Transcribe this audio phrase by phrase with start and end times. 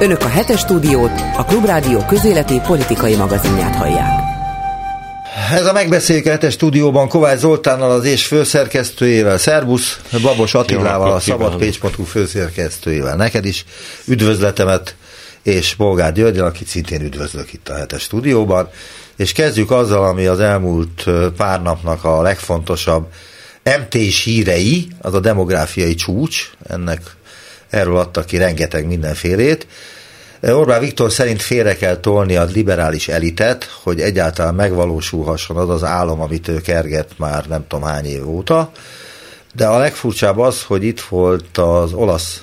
[0.00, 4.20] Önök a hetes stúdiót, a Klubrádió közéleti politikai magazinját hallják.
[5.52, 11.20] Ez a megbeszéljük a hetes stúdióban Kovács Zoltánnal, az és főszerkesztőjével, Szerbusz, Babos Attilával, a
[11.20, 13.16] szabadpécs.hu főszerkesztőjével.
[13.16, 13.64] Neked is
[14.04, 14.94] üdvözletemet,
[15.42, 18.68] és Bolgár Györgyel, akit szintén üdvözlök itt a hetes stúdióban.
[19.16, 21.04] És kezdjük azzal, ami az elmúlt
[21.36, 23.06] pár napnak a legfontosabb
[23.64, 27.00] mt hírei, az a demográfiai csúcs, ennek
[27.70, 29.66] erről adtak ki rengeteg mindenfélét.
[30.42, 36.20] Orbán Viktor szerint félre kell tolni a liberális elitet, hogy egyáltalán megvalósulhasson az az álom,
[36.20, 38.70] amit ő kerget már nem tudom hány év óta.
[39.54, 42.42] De a legfurcsább az, hogy itt volt az olasz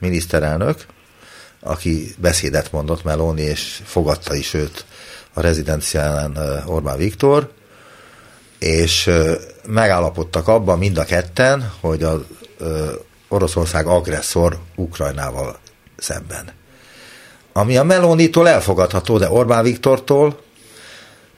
[0.00, 0.86] miniszterelnök,
[1.60, 4.84] aki beszédet mondott Meloni, és fogadta is őt
[5.32, 7.50] a rezidencián Orbán Viktor,
[8.58, 9.10] és
[9.66, 12.20] megállapodtak abban mind a ketten, hogy az
[13.28, 15.58] Oroszország agresszor Ukrajnával
[15.96, 16.44] szemben.
[17.52, 20.40] Ami a Melonitól elfogadható, de Orbán Viktortól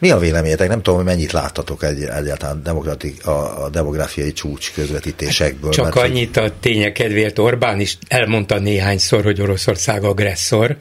[0.01, 0.69] mi a véleményetek?
[0.69, 5.71] Nem tudom, hogy mennyit láttatok egy, egyáltalán demokratik, a, a demográfiai csúcs közvetítésekből.
[5.71, 10.77] Csak mert annyit a tények kedvéért Orbán is elmondta néhányszor, hogy Oroszország agresszor.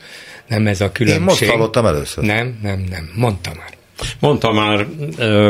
[0.47, 1.21] Nem ez a különbség.
[1.21, 2.23] Én most hallottam először.
[2.23, 3.11] Nem, nem, nem.
[3.15, 3.77] Mondta már.
[4.19, 4.87] Mondta már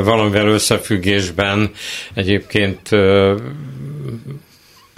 [0.03, 1.71] valamivel összefüggésben
[2.13, 2.89] egyébként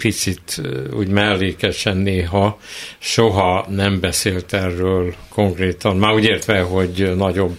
[0.02, 0.60] picit
[0.92, 2.58] úgy mellékesen néha
[2.98, 7.56] soha nem beszélt erről konkrétan, már úgy értve, hogy nagyobb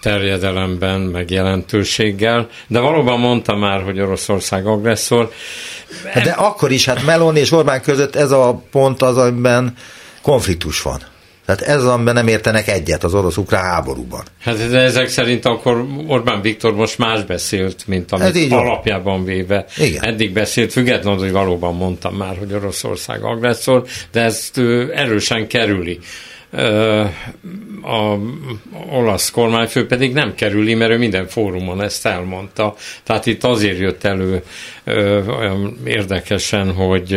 [0.00, 5.32] terjedelemben, meg jelentőséggel, de valóban mondta már, hogy Oroszország agresszor.
[6.14, 9.74] De akkor is, hát Meloni és Orbán között ez a pont az, amiben
[10.22, 11.00] konfliktus van.
[11.56, 14.22] Tehát ez amiben nem értenek egyet az orosz-ukrán háborúban.
[14.40, 20.04] Hát de ezek szerint akkor Orbán Viktor most más beszélt, mint amit alapjában véve Igen.
[20.04, 24.58] eddig beszélt, függetlenül, hogy valóban mondtam már, hogy Oroszország agresszor, de ezt
[24.94, 25.98] erősen kerüli
[27.82, 28.16] a
[28.90, 32.74] olasz kormányfő pedig nem kerüli, mert ő minden fórumon ezt elmondta.
[33.02, 34.42] Tehát itt azért jött elő
[35.38, 37.10] olyan érdekesen, hogy,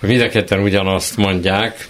[0.00, 1.88] hogy mindenketten ugyanazt mondják,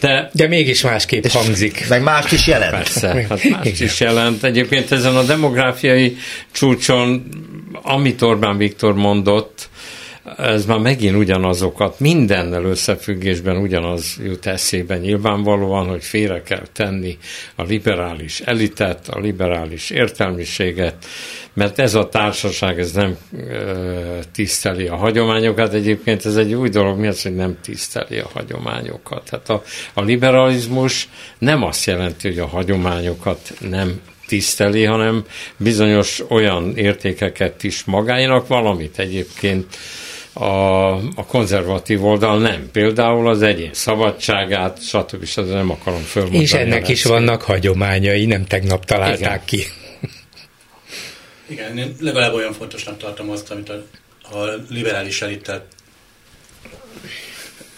[0.00, 1.88] de, de mégis másképp hangzik.
[1.88, 2.72] Meg más is jelent.
[2.72, 4.44] Persze, hát más is jelent.
[4.44, 6.16] Egyébként ezen a demográfiai
[6.52, 7.28] csúcson,
[7.82, 9.68] amit Orbán Viktor mondott,
[10.36, 17.18] ez már megint ugyanazokat, mindennel összefüggésben ugyanaz jut eszébe nyilvánvalóan, hogy félre kell tenni
[17.54, 21.06] a liberális elitet, a liberális értelmiséget,
[21.54, 23.16] mert ez a társaság ez nem
[24.32, 25.72] tiszteli a hagyományokat.
[25.72, 29.28] Egyébként ez egy új dolog, mi az, hogy nem tiszteli a hagyományokat.
[29.30, 29.62] Hát a,
[29.94, 35.24] a liberalizmus nem azt jelenti, hogy a hagyományokat nem tiszteli, hanem
[35.56, 39.76] bizonyos olyan értékeket is magáinak, valamit egyébként
[40.32, 42.68] a, a konzervatív oldal nem.
[42.72, 45.24] Például az egyén szabadságát, stb.
[45.24, 45.50] stb.
[45.50, 46.42] nem akarom fölmondani.
[46.42, 49.66] És ennek is vannak hagyományai, nem tegnap találták Igen.
[49.66, 49.83] ki.
[51.46, 53.84] Igen, én legalább olyan fontosnak tartom azt, amit a,
[54.36, 55.66] a liberális elittel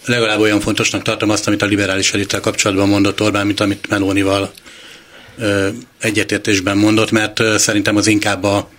[0.07, 4.51] legalább olyan fontosnak tartom azt, amit a liberális elittel kapcsolatban mondott Orbán, mint amit Melónival
[5.37, 5.69] ö,
[5.99, 8.69] egyetértésben mondott, mert ö, szerintem az inkább a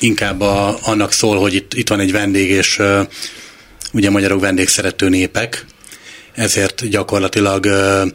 [0.00, 3.02] inkább a, annak szól, hogy itt, itt van egy vendég, és ö,
[3.92, 5.64] ugye magyarok vendégszerető népek,
[6.34, 8.06] ezért gyakorlatilag ö,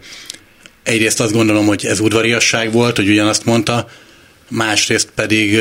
[0.83, 3.87] egyrészt azt gondolom, hogy ez udvariasság volt, hogy ugyanazt mondta,
[4.49, 5.59] másrészt pedig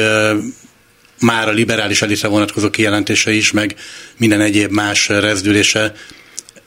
[1.21, 3.75] már a liberális elitre vonatkozó kijelentése is, meg
[4.17, 5.93] minden egyéb más rezdülése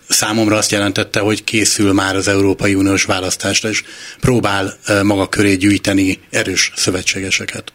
[0.07, 3.83] számomra azt jelentette, hogy készül már az Európai Uniós választásra, és
[4.19, 7.73] próbál maga köré gyűjteni erős szövetségeseket.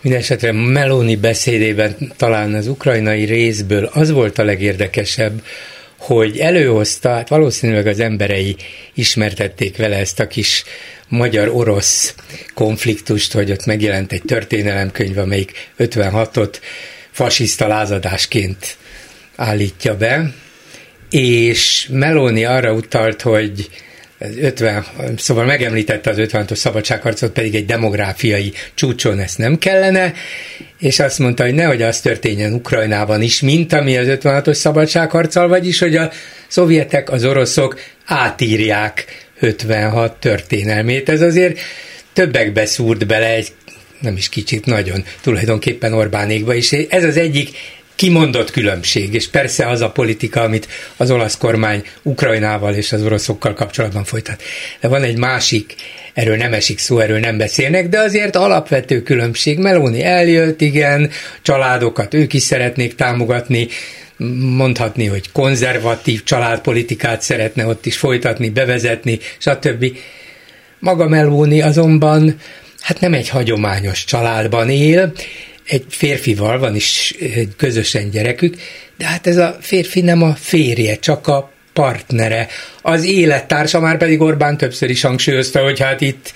[0.00, 5.42] Mindenesetre Meloni beszédében talán az ukrajnai részből az volt a legérdekesebb,
[6.00, 8.56] hogy előhozta, hát valószínűleg az emberei
[8.94, 10.64] ismertették vele ezt a kis
[11.08, 12.14] magyar-orosz
[12.54, 16.54] konfliktust, hogy ott megjelent egy történelemkönyv, amelyik 56-ot
[17.10, 18.76] fasiszta lázadásként
[19.36, 20.34] állítja be,
[21.10, 23.68] és Meloni arra utalt, hogy
[24.20, 24.84] 50,
[25.16, 30.12] szóval megemlítette az 56-os szabadságharcot, pedig egy demográfiai csúcson ezt nem kellene,
[30.78, 35.78] és azt mondta, hogy nehogy az történjen Ukrajnában is, mint ami az 56-os szabadságharccal, vagyis,
[35.78, 36.10] hogy a
[36.48, 39.04] szovjetek, az oroszok átírják
[39.40, 41.08] 56 történelmét.
[41.08, 41.58] Ez azért
[42.12, 43.52] többekbe szúrt bele egy
[44.00, 46.72] nem is kicsit, nagyon tulajdonképpen Orbánékba is.
[46.72, 47.50] Ez az egyik
[48.00, 53.54] kimondott különbség, és persze az a politika, amit az olasz kormány Ukrajnával és az oroszokkal
[53.54, 54.42] kapcsolatban folytat.
[54.80, 55.74] De van egy másik,
[56.14, 59.58] erről nem esik szó, erről nem beszélnek, de azért alapvető különbség.
[59.58, 61.10] Meloni eljött, igen,
[61.42, 63.68] családokat ők is szeretnék támogatni,
[64.56, 69.86] mondhatni, hogy konzervatív családpolitikát szeretne ott is folytatni, bevezetni, stb.
[70.78, 72.36] Maga Meloni azonban
[72.80, 75.12] hát nem egy hagyományos családban él,
[75.70, 77.14] egy férfival van is
[77.56, 78.56] közösen gyerekük,
[78.96, 82.48] de hát ez a férfi nem a férje, csak a partnere.
[82.82, 86.32] Az élettársa már pedig Orbán többször is hangsúlyozta, hogy hát itt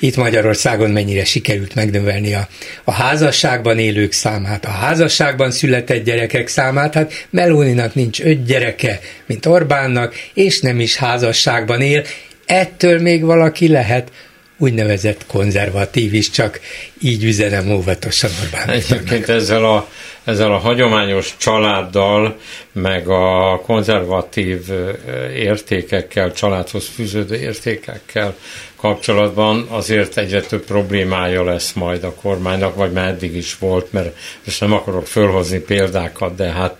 [0.00, 2.48] itt Magyarországon mennyire sikerült megnövelni a,
[2.84, 6.94] a házasságban élők számát, a házasságban született gyerekek számát.
[6.94, 12.04] Hát Melóninak nincs öt gyereke, mint Orbánnak, és nem is házasságban él.
[12.46, 14.10] Ettől még valaki lehet
[14.58, 16.60] úgynevezett konzervatív is, csak
[17.00, 19.88] így üzenem óvatosan Orbán Egyébként ezzel a,
[20.24, 22.38] ezzel a hagyományos családdal,
[22.82, 24.70] meg a konzervatív
[25.34, 28.34] értékekkel, családhoz fűződő értékekkel
[28.76, 34.16] kapcsolatban azért egyre több problémája lesz majd a kormánynak, vagy már eddig is volt, mert
[34.44, 36.76] most nem akarok fölhozni példákat, de hát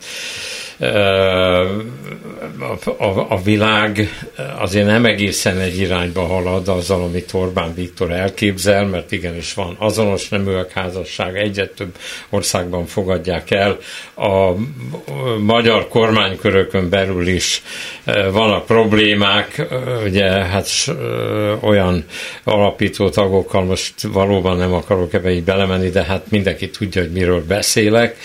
[2.59, 4.09] a, a, a világ
[4.59, 10.29] azért nem egészen egy irányba halad azzal, amit Orbán Viktor elképzel, mert igenis van azonos
[10.29, 11.97] neműek házasság, egyre több
[12.31, 13.79] országban fogadják el.
[14.15, 14.53] A
[15.39, 17.63] magyar kormánykörökön belül is
[18.33, 19.67] vannak problémák,
[20.05, 20.69] ugye hát
[21.61, 22.05] olyan
[22.45, 27.45] alapító tagokkal most valóban nem akarok ebbe így belemenni, de hát mindenki tudja, hogy miről
[27.49, 28.17] beszélek.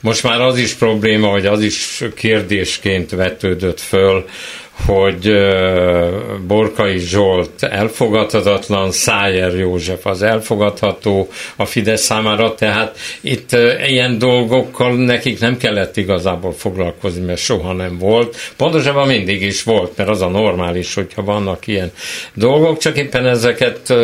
[0.00, 4.24] Most már az is probléma, hogy az is kérdésként vetődött föl,
[4.86, 5.32] hogy
[6.46, 13.56] Borkai Zsolt elfogadhatatlan, Szájer József az elfogadható a Fidesz számára, tehát itt
[13.86, 18.36] ilyen dolgokkal nekik nem kellett igazából foglalkozni, mert soha nem volt.
[18.56, 21.92] Pontosabban mindig is volt, mert az a normális, hogyha vannak ilyen
[22.34, 23.94] dolgok, csak éppen ezeket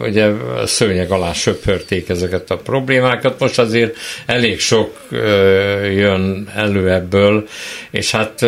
[0.00, 0.30] ugye
[0.64, 3.38] szőnyeg alá söpörték ezeket a problémákat.
[3.38, 5.02] Most azért elég sok
[5.94, 7.48] jön elő ebből,
[7.90, 8.46] és hát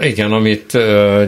[0.00, 0.78] igen, amit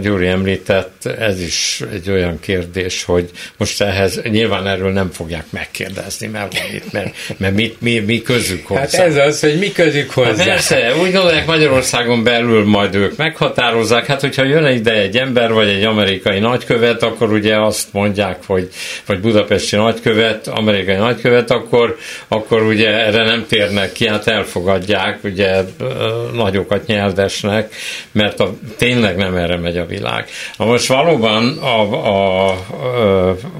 [0.01, 6.27] Gyuri említett, ez is egy olyan kérdés, hogy most ehhez nyilván erről nem fogják megkérdezni,
[6.27, 6.55] mert,
[6.93, 8.81] mert, mert mit, mi, mi közük hozzá.
[8.81, 10.29] Hát ez az, hogy mi közük hozzá.
[10.29, 15.53] Hát persze, úgy gondolják Magyarországon belül majd ők meghatározzák, hát hogyha jön ide egy ember,
[15.53, 18.69] vagy egy amerikai nagykövet, akkor ugye azt mondják, hogy
[19.07, 21.97] vagy budapesti nagykövet, amerikai nagykövet, akkor,
[22.29, 25.63] akkor ugye erre nem térnek ki, hát elfogadják, ugye
[26.35, 27.75] nagyokat nyelvesnek,
[28.13, 30.29] mert a, tényleg nem erre megy a világ.
[30.57, 32.57] Na most valóban a, a, a,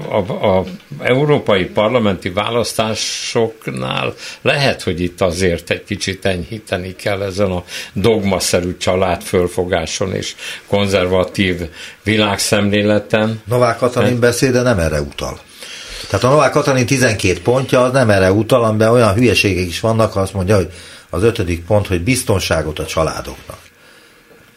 [0.09, 0.65] a, a
[0.99, 9.21] európai parlamenti választásoknál lehet, hogy itt azért egy kicsit enyhíteni kell ezen a dogmaszerű család
[9.21, 10.35] fölfogáson és
[10.67, 11.61] konzervatív
[12.03, 13.41] világszemléleten.
[13.45, 15.39] Novák Katalin hát- beszéde nem erre utal.
[16.09, 20.15] Tehát a Novák Katalin 12 pontja az nem erre utal, amiben olyan hülyeségek is vannak,
[20.15, 20.71] azt mondja, hogy
[21.09, 23.59] az ötödik pont, hogy biztonságot a családoknak.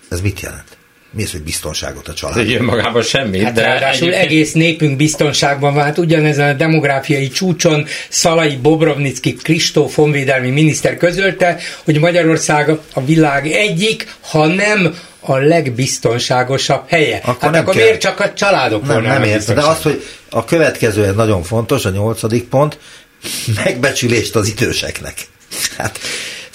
[0.09, 0.77] Ez mit jelent?
[1.11, 2.39] Mi az, hogy biztonságot a család?
[2.39, 3.43] Ez magában semmi.
[3.43, 4.31] Hát de ráadásul egyébként...
[4.31, 5.85] egész népünk biztonságban van.
[5.85, 13.47] Hát ugyanezen a demográfiai csúcson Szalai Bobrovnicki Kristóf honvédelmi miniszter közölte, hogy Magyarország a világ
[13.47, 17.17] egyik, ha nem a legbiztonságosabb helye.
[17.17, 17.83] Akkor, hát nem akkor kell.
[17.83, 21.85] miért csak a családok Nem, nem értem, de az, hogy a következő, ez nagyon fontos,
[21.85, 22.79] a nyolcadik pont,
[23.65, 25.15] megbecsülést az időseknek.
[25.77, 25.99] Hát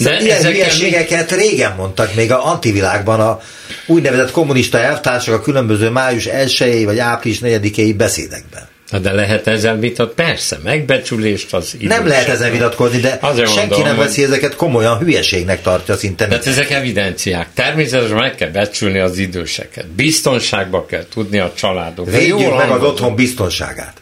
[0.04, 3.40] de ilyen hülyeségeket régen mondtak, még a antivilágban a
[3.86, 8.70] úgynevezett kommunista elvtársak a különböző május 1 vagy április 4 beszédekben.
[9.02, 10.14] De lehet ezzel vitat?
[10.14, 11.98] Persze, megbecsülést az idősek.
[11.98, 16.28] Nem lehet ezzel vitatkozni, de Azért senki mondom, nem veszi ezeket komolyan, hülyeségnek tartja szinte.
[16.28, 17.48] Tehát ezek evidenciák.
[17.54, 19.88] Természetesen meg kell becsülni az időseket.
[19.88, 22.12] Biztonságba kell tudni a családok.
[22.12, 24.02] Védjük meg az otthon biztonságát.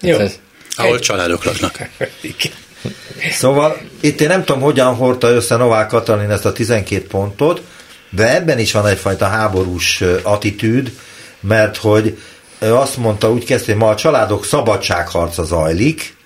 [0.00, 0.12] Jó.
[0.12, 0.38] Hát ez,
[0.76, 1.78] Ahol családok laknak.
[3.30, 7.62] Szóval itt én nem tudom, hogyan hordta össze Novák Katalin ezt a 12 pontot,
[8.10, 10.92] de ebben is van egyfajta háborús attitűd,
[11.40, 12.18] mert hogy
[12.58, 16.16] azt mondta, úgy kezdte, hogy ma a családok szabadságharca zajlik,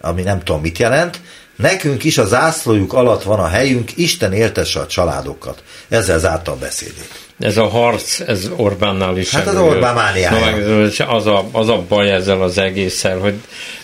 [0.00, 1.20] ami nem tudom mit jelent,
[1.56, 5.62] nekünk is a zászlójuk alatt van a helyünk, Isten éltesse a családokat.
[5.88, 9.30] Ezzel zárta a beszédét ez a harc, ez Orbánnál is.
[9.30, 10.90] Hát az Orbán mániája.
[11.06, 13.34] Az a, az a baj ezzel az egésszel, hogy,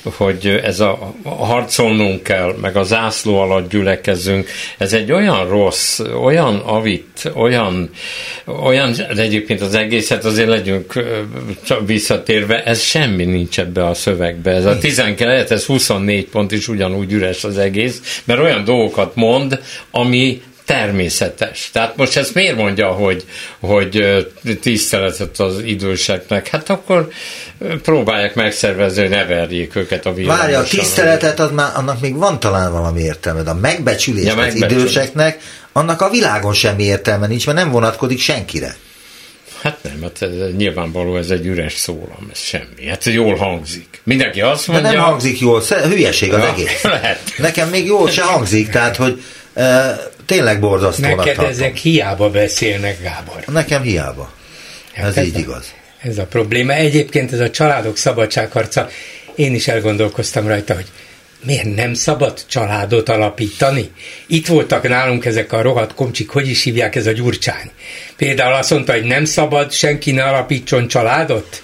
[0.02, 4.48] hogy ez a, a harcolnunk kell, meg a zászló alatt gyülekezünk.
[4.78, 7.90] Ez egy olyan rossz, olyan avit, olyan,
[8.62, 11.04] olyan, egyébként az egészet azért legyünk
[11.86, 14.50] visszatérve, ez semmi nincs ebbe a szövegbe.
[14.50, 19.60] Ez a 19, ez 24 pont is ugyanúgy üres az egész, mert olyan dolgokat mond,
[19.90, 20.42] ami
[20.72, 21.70] természetes.
[21.72, 23.24] Tehát most ezt miért mondja, hogy,
[23.60, 24.20] hogy
[24.60, 26.48] tiszteletet az időseknek?
[26.48, 27.08] Hát akkor
[27.82, 30.40] próbálják megszervezni, hogy ne verjék őket a világon.
[30.40, 34.36] Várja, a tiszteletet, az már, annak még van talán valami értelme, de a megbecsülés ja,
[34.36, 35.38] az időseknek,
[35.72, 38.76] annak a világon semmi értelme nincs, mert nem vonatkozik senkire.
[39.62, 42.86] Hát nem, hát ez, nyilvánvaló ez egy üres szólam, ez semmi.
[42.88, 44.00] Hát jól hangzik.
[44.04, 44.90] Mindenki azt mondja...
[44.90, 46.82] De nem hangzik jól, hülyeség az ja, egész.
[46.82, 47.20] Lehet.
[47.38, 49.22] Nekem még jól se hangzik, tehát hogy
[50.32, 51.52] tényleg borzasztónak Neked tartom.
[51.52, 53.44] ezek hiába beszélnek, Gábor.
[53.46, 54.32] Nekem hiába.
[54.92, 55.74] Hát ez, ez így a, igaz.
[55.98, 56.72] Ez a probléma.
[56.72, 58.88] Egyébként ez a családok szabadságharca,
[59.34, 60.86] én is elgondolkoztam rajta, hogy
[61.44, 63.90] miért nem szabad családot alapítani?
[64.26, 67.70] Itt voltak nálunk ezek a rohadt komcsik, hogy is hívják ez a gyurcsány.
[68.16, 71.62] Például azt mondta, hogy nem szabad, senki ne alapítson családot.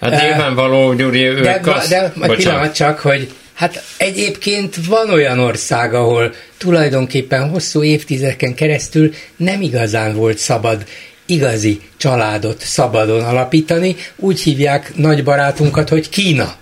[0.00, 1.88] Hát uh, nyilvánvaló, Gyuri, ők de, az...
[1.88, 9.14] De, de pillanat csak, hogy Hát egyébként van olyan ország, ahol tulajdonképpen hosszú évtizedeken keresztül
[9.36, 10.84] nem igazán volt szabad
[11.26, 13.96] igazi családot szabadon alapítani.
[14.16, 16.56] Úgy hívják nagy barátunkat, hogy Kína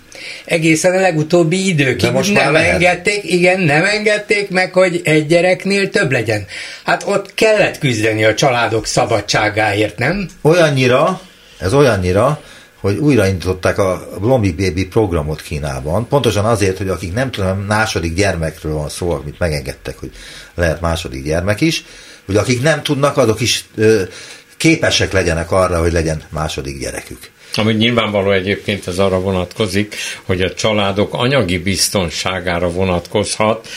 [0.45, 6.11] egészen a legutóbbi időkig most nem engedték, igen, nem engedték meg, hogy egy gyereknél több
[6.11, 6.45] legyen.
[6.83, 10.29] Hát ott kellett küzdeni a családok szabadságáért, nem?
[10.41, 11.21] Olyannyira,
[11.59, 12.41] ez olyannyira,
[12.85, 18.73] hogy újraindították a Blombi Baby programot Kínában, pontosan azért, hogy akik nem tudom, második gyermekről
[18.73, 20.11] van szó, amit megengedtek, hogy
[20.55, 21.85] lehet második gyermek is,
[22.25, 24.01] hogy akik nem tudnak, azok is ö,
[24.57, 27.31] képesek legyenek arra, hogy legyen második gyerekük.
[27.57, 33.67] Ami nyilvánvaló egyébként ez arra vonatkozik, hogy a családok anyagi biztonságára vonatkozhat,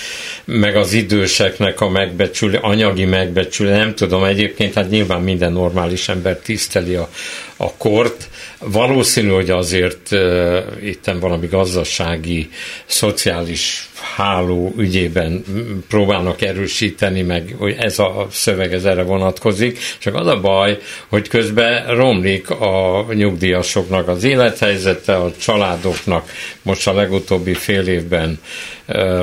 [0.44, 6.36] meg az időseknek a megbecsülő, anyagi megbecsülő, nem tudom, egyébként hát nyilván minden normális ember
[6.36, 7.08] tiszteli a,
[7.56, 8.28] a kort.
[8.58, 12.50] Valószínű, hogy azért uh, itten valami gazdasági,
[12.86, 15.44] szociális háló ügyében
[15.88, 21.28] próbálnak erősíteni, meg hogy ez a szöveg ez erre vonatkozik, csak az a baj, hogy
[21.28, 26.30] közben romlik a nyugdíjasoknak az élethelyzete, a családoknak
[26.62, 28.38] most a legutóbbi fél évben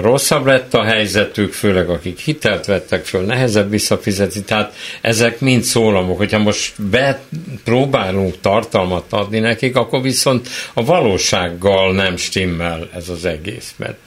[0.01, 6.17] rosszabb lett a helyzetük, főleg akik hitelt vettek föl, nehezebb visszafizetni, tehát ezek mind szólamok,
[6.17, 13.73] hogyha most bepróbálunk tartalmat adni nekik, akkor viszont a valósággal nem stimmel ez az egész,
[13.77, 14.04] mert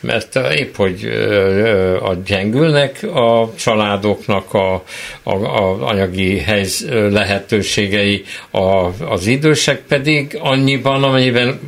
[0.00, 1.04] mert épp, hogy
[2.02, 4.82] a gyengülnek a családoknak a,
[5.22, 11.60] a, a anyagi helyz lehetőségei, a, az idősek pedig annyiban, amennyiben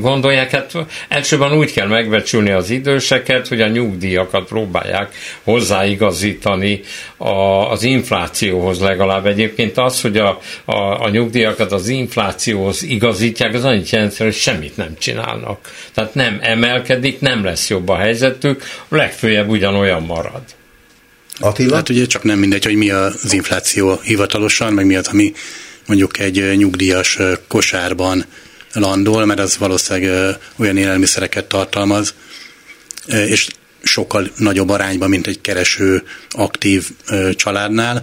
[0.00, 0.72] gondolják, hát
[1.08, 6.80] elsőben úgy kell megbecsülni az időseket, hogy a nyugdíjakat próbálják hozzáigazítani
[7.16, 9.26] a, az inflációhoz legalább.
[9.26, 14.76] Egyébként az, hogy a, a, a nyugdíjakat az inflációhoz igazítják, az annyit jelent, hogy semmit
[14.76, 15.70] nem csinálnak.
[15.94, 20.42] Tehát nem emelkedik, nem lesz jobb a helyzetük, legfőjebb ugyanolyan marad.
[21.38, 21.74] Attila?
[21.74, 25.32] Hát ugye csak nem mindegy, hogy mi az infláció hivatalosan, meg mi az, ami
[25.86, 27.18] mondjuk egy nyugdíjas
[27.48, 28.24] kosárban
[28.72, 32.14] landol, mert az valószínűleg olyan élelmiszereket tartalmaz,
[33.06, 33.46] és
[33.82, 36.90] sokkal nagyobb arányban, mint egy kereső aktív
[37.32, 38.02] családnál,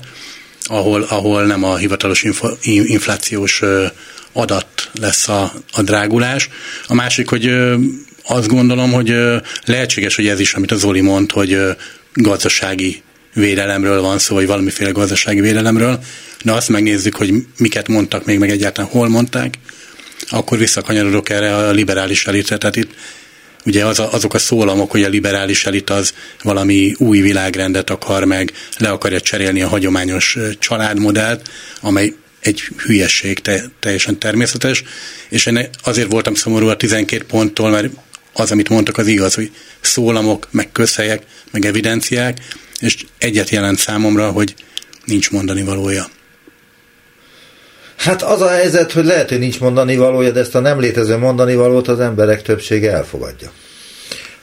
[0.63, 2.25] ahol, ahol nem a hivatalos
[2.63, 3.61] inflációs
[4.33, 6.49] adat lesz a, a drágulás.
[6.87, 7.53] A másik, hogy
[8.23, 9.15] azt gondolom, hogy
[9.65, 11.57] lehetséges, hogy ez is, amit az Zoli mond, hogy
[12.13, 13.01] gazdasági
[13.33, 15.99] védelemről van szó, vagy valamiféle gazdasági védelemről,
[16.43, 19.53] de azt megnézzük, hogy miket mondtak még, meg egyáltalán hol mondták,
[20.29, 22.57] akkor visszakanyarodok erre a liberális elitre.
[22.57, 22.91] Tehát itt
[23.65, 26.13] ugye az a, azok a szólamok, hogy a liberális elit az
[26.43, 31.49] valami új világrendet akar meg, le akarja cserélni a hagyományos családmodellt,
[31.81, 34.83] amely egy hülyesség, te, teljesen természetes,
[35.29, 37.87] és én azért voltam szomorú a 12 ponttól, mert
[38.33, 42.37] az, amit mondtak, az igaz, hogy szólamok, meg közhelyek, meg evidenciák,
[42.79, 44.55] és egyet jelent számomra, hogy
[45.05, 46.05] nincs mondani valója.
[47.97, 51.17] Hát az a helyzet, hogy lehet, hogy nincs mondani valója, de ezt a nem létező
[51.17, 53.51] mondani valót az emberek többsége elfogadja.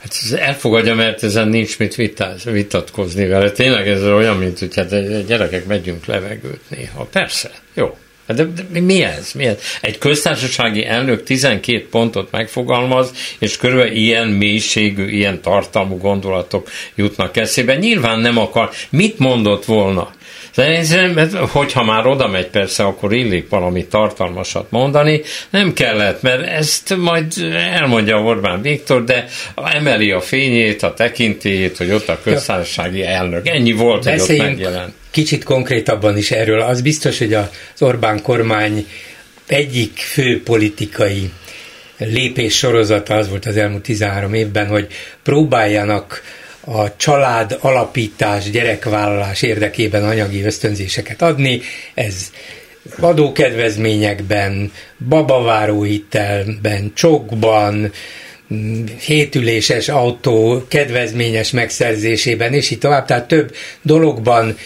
[0.01, 3.51] Hát ez elfogadja, mert ezen nincs mit vitáz, vitatkozni vele.
[3.51, 7.03] Tényleg ez olyan, mint hogy hát gyerekek, megyünk levegőt néha.
[7.03, 7.97] Persze, jó.
[8.29, 9.31] Hát de, de mi ez?
[9.33, 9.57] mi ez?
[9.81, 17.75] Egy köztársasági elnök 12 pontot megfogalmaz, és körülbelül ilyen mélységű, ilyen tartalmú gondolatok jutnak eszébe.
[17.75, 18.69] Nyilván nem akar.
[18.89, 20.11] Mit mondott volna?
[21.51, 27.33] Hogyha már oda megy persze, akkor illik valami tartalmasat mondani, nem kellett, mert ezt majd
[27.53, 29.25] elmondja Orbán Viktor, de
[29.55, 33.47] emeli a fényét, a tekintélyét, hogy ott a köztársasági elnök.
[33.47, 34.93] Ennyi volt, hogy ott megjelent.
[35.11, 36.61] Kicsit konkrétabban is erről.
[36.61, 37.47] Az biztos, hogy az
[37.79, 38.85] Orbán kormány
[39.47, 41.31] egyik fő politikai
[41.97, 44.87] lépés sorozata az volt az elmúlt 13 évben, hogy
[45.23, 46.21] próbáljanak
[46.61, 51.61] a család alapítás, gyerekvállalás érdekében anyagi ösztönzéseket adni.
[51.93, 52.31] Ez
[52.99, 54.71] adókedvezményekben,
[55.07, 57.91] babaváróhitelben, csokban,
[59.05, 64.57] hétüléses autó kedvezményes megszerzésében, és így tovább, tehát több dologban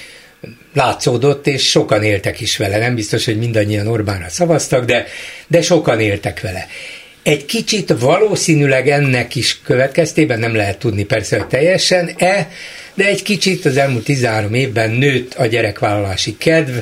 [0.73, 2.77] látszódott, és sokan éltek is vele.
[2.77, 5.05] Nem biztos, hogy mindannyian Orbánra szavaztak, de,
[5.47, 6.67] de sokan éltek vele.
[7.23, 12.49] Egy kicsit valószínűleg ennek is következtében, nem lehet tudni persze, hogy teljesen-e,
[12.93, 16.77] de egy kicsit az elmúlt 13 évben nőtt a gyerekvállalási kedv,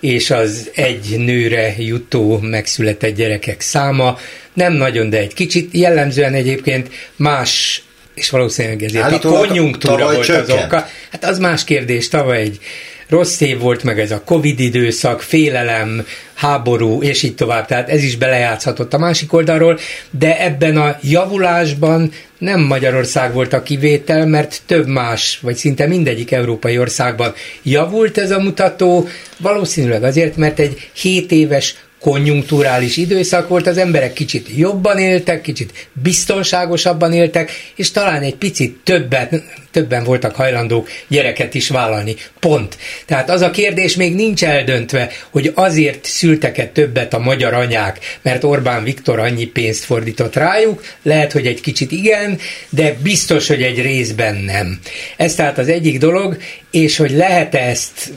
[0.00, 4.18] és az egy nőre jutó megszületett gyerekek száma
[4.52, 5.74] nem nagyon, de egy kicsit.
[5.74, 7.80] Jellemzően egyébként más
[8.14, 10.48] és valószínűleg ezért Állítólag a konjunktúra volt csökkent.
[10.48, 10.88] az oka.
[11.10, 12.58] Hát az más kérdés, tavaly egy
[13.08, 18.02] rossz év volt, meg ez a Covid időszak, félelem, háború, és így tovább, tehát ez
[18.02, 19.78] is belejátszhatott a másik oldalról,
[20.10, 26.32] de ebben a javulásban nem Magyarország volt a kivétel, mert több más, vagy szinte mindegyik
[26.32, 29.08] európai országban javult ez a mutató,
[29.38, 31.74] valószínűleg azért, mert egy 7 éves
[32.10, 38.76] konjunkturális időszak volt, az emberek kicsit jobban éltek, kicsit biztonságosabban éltek, és talán egy picit
[38.84, 42.16] többet, többen voltak hajlandók gyereket is vállalni.
[42.40, 42.76] Pont.
[43.06, 48.44] Tehát az a kérdés még nincs eldöntve, hogy azért szültek-e többet a magyar anyák, mert
[48.44, 53.82] Orbán Viktor annyi pénzt fordított rájuk, lehet, hogy egy kicsit igen, de biztos, hogy egy
[53.82, 54.78] részben nem.
[55.16, 56.36] Ez tehát az egyik dolog,
[56.70, 58.12] és hogy lehet ezt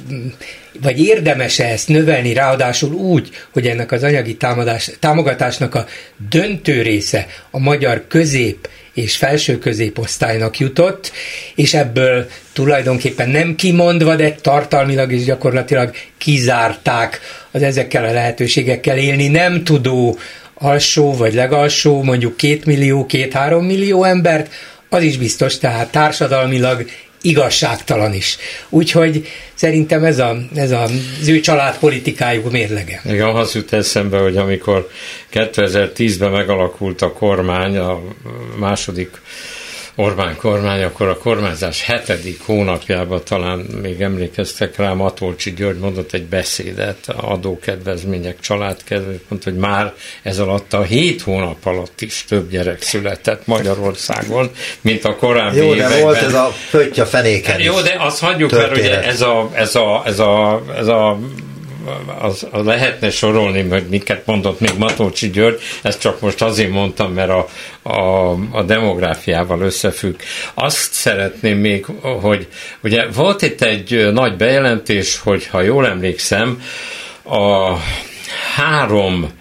[0.81, 5.85] vagy érdemes-e ezt növelni, ráadásul úgy, hogy ennek az anyagi támadás, támogatásnak a
[6.29, 11.11] döntő része a magyar közép és felső középosztálynak jutott,
[11.55, 17.19] és ebből tulajdonképpen nem kimondva, de tartalmilag is gyakorlatilag kizárták
[17.51, 20.17] az ezekkel a lehetőségekkel élni nem tudó
[20.53, 24.53] alsó vagy legalsó, mondjuk két millió, két-három millió embert,
[24.89, 26.85] az is biztos, tehát társadalmilag
[27.21, 28.37] igazságtalan is.
[28.69, 30.83] Úgyhogy szerintem ez, a, ez a,
[31.21, 33.01] az ő családpolitikájuk mérlege.
[33.05, 34.89] Igen, az jut eszembe, hogy amikor
[35.33, 38.01] 2010-ben megalakult a kormány, a
[38.57, 39.09] második
[39.99, 46.23] Orbán kormány, akkor a kormányzás hetedik hónapjában talán még emlékeztek rá, Matolcsi György mondott egy
[46.23, 52.81] beszédet, adókedvezmények, családkedvezmények, mondta, hogy már ez alatt a hét hónap alatt is több gyerek
[52.81, 56.01] született Magyarországon, mint a korábbi Jó, de években.
[56.01, 58.75] volt ez a pötty a fenéken Jó, de azt hagyjuk, történet.
[58.75, 61.19] mert ugye ez a, ez a, ez a, ez a
[62.19, 67.13] az, az lehetne sorolni, hogy miket mondott még Matolcsi György, ezt csak most azért mondtam,
[67.13, 67.47] mert a,
[67.89, 70.19] a, a demográfiával összefügg.
[70.53, 72.47] Azt szeretném még, hogy
[72.83, 76.61] ugye volt itt egy nagy bejelentés, hogy ha jól emlékszem,
[77.23, 77.77] a
[78.55, 79.38] három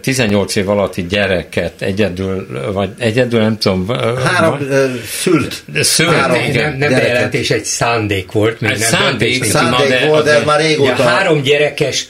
[0.00, 3.88] 18 év alatti gyereket egyedül, vagy egyedül nem tudom.
[4.24, 5.62] Három vagy, szült.
[5.80, 6.68] Szült, három igen.
[6.68, 8.60] Nem, nem bejelentés, egy szándék volt.
[8.60, 11.02] Még egy nem szándék, szándék de, volt, de, de már régóta.
[11.02, 12.06] Ja, három gyerekes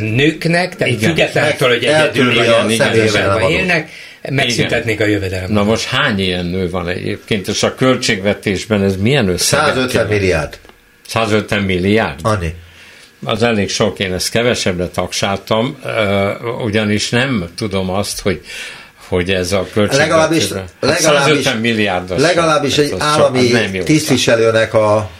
[0.00, 3.90] nőknek, tehát függetlenül, hogy egyedül vagy élnek,
[4.30, 5.52] megszüntetnék a jövedelem.
[5.52, 9.60] Na most hány ilyen nő van egyébként, és a költségvetésben ez milyen összeg?
[9.60, 10.58] 150 milliárd.
[11.06, 12.18] 150 milliárd?
[12.22, 12.54] Annyi
[13.24, 15.76] az elég sok, én ezt kevesebbre tagsáltam,
[16.64, 18.40] ugyanis nem tudom azt, hogy
[19.08, 20.48] hogy ez a legalábbis,
[20.80, 22.20] legalábbis, milliárdos.
[22.20, 25.10] Legalábbis egy állami tisztviselőnek a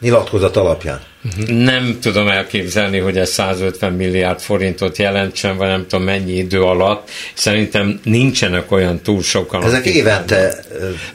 [0.00, 1.00] nyilatkozat alapján.
[1.46, 7.10] Nem tudom elképzelni, hogy ez 150 milliárd forintot jelentsen, vagy nem tudom mennyi idő alatt.
[7.34, 9.64] Szerintem nincsenek olyan túl sokan.
[9.64, 10.64] Ezek évente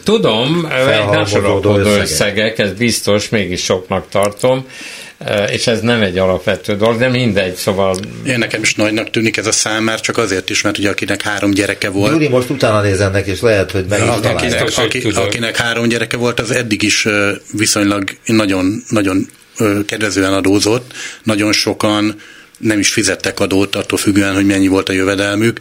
[0.03, 4.65] Tudom, egy összegek, ez biztos, mégis soknak tartom
[5.51, 7.95] és ez nem egy alapvető dolog, de mindegy, szóval...
[8.25, 11.21] Én nekem is nagynak tűnik ez a szám, már csak azért is, mert ugye akinek
[11.21, 12.11] három gyereke volt...
[12.11, 16.17] Júli most utána nézem neki, és lehet, hogy meg aki, aki, aki, akinek három gyereke
[16.17, 17.07] volt, az eddig is
[17.51, 19.27] viszonylag nagyon, nagyon
[19.85, 22.15] kedvezően adózott, nagyon sokan
[22.57, 25.59] nem is fizettek adót, attól függően, hogy mennyi volt a jövedelmük.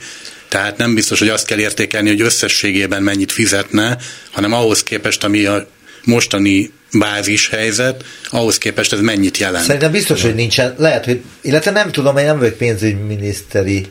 [0.48, 3.98] Tehát nem biztos, hogy azt kell értékelni, hogy összességében mennyit fizetne,
[4.30, 5.66] hanem ahhoz képest, ami a
[6.04, 9.64] mostani bázis helyzet, ahhoz képest ez mennyit jelent?
[9.64, 13.86] Szerintem biztos, hogy nincsen, lehet, hogy, illetve nem tudom, én nem vagyok pénzügyminiszteri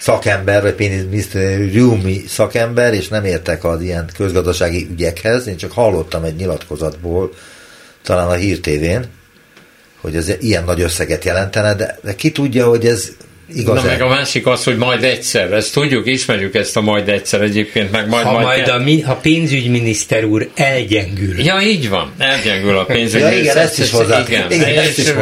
[0.00, 6.36] szakember, vagy pénzügyminisztériumi szakember, és nem értek az ilyen közgazdasági ügyekhez, én csak hallottam egy
[6.36, 7.32] nyilatkozatból,
[8.02, 9.02] talán a Hír TV-n,
[10.00, 13.08] hogy ez ilyen nagy összeget jelentene, de, de ki tudja, hogy ez
[13.54, 17.08] igaz Na meg a másik az, hogy majd egyszer, ezt tudjuk, ismerjük ezt a majd
[17.08, 21.40] egyszer egyébként, meg majd ha majd, majd a, mi, ha pénzügyminiszter úr elgyengül.
[21.40, 23.32] Ja, így van, elgyengül a pénzügyminiszter.
[23.32, 24.20] Ja, igen, ezt is hozzá.
[24.28, 25.12] Igen, igen, és, ezt is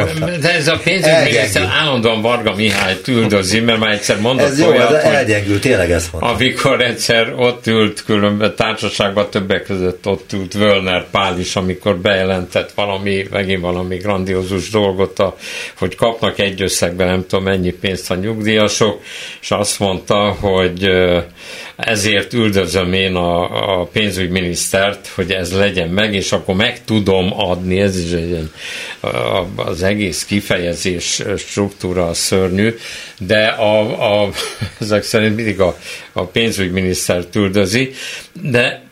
[0.41, 4.93] de ez a pénzügyminiszter állandóan Varga Mihály üldözi, mert már egyszer mondott ez jó, olyat,
[4.93, 6.29] ez elgyengül, tényleg ezt mondta.
[6.31, 12.71] Amikor egyszer ott ült különböző társaságban, többek között ott ült Völner Pál is, amikor bejelentett
[12.75, 15.37] valami, megint valami grandiózus dolgot, a,
[15.77, 19.01] hogy kapnak egy összegben nem tudom mennyi pénzt a nyugdíjasok,
[19.41, 20.89] és azt mondta, hogy
[21.75, 27.79] ezért üldözöm én a, a pénzügyminisztert, hogy ez legyen meg, és akkor meg tudom adni,
[27.79, 28.49] ez is egy,
[29.55, 32.75] az egész kifejezés struktúra a szörnyű,
[33.19, 34.29] de a, a,
[34.79, 35.77] ezek szerint mindig a,
[36.11, 37.91] a pénzügyminiszter üldözi,
[38.41, 38.89] de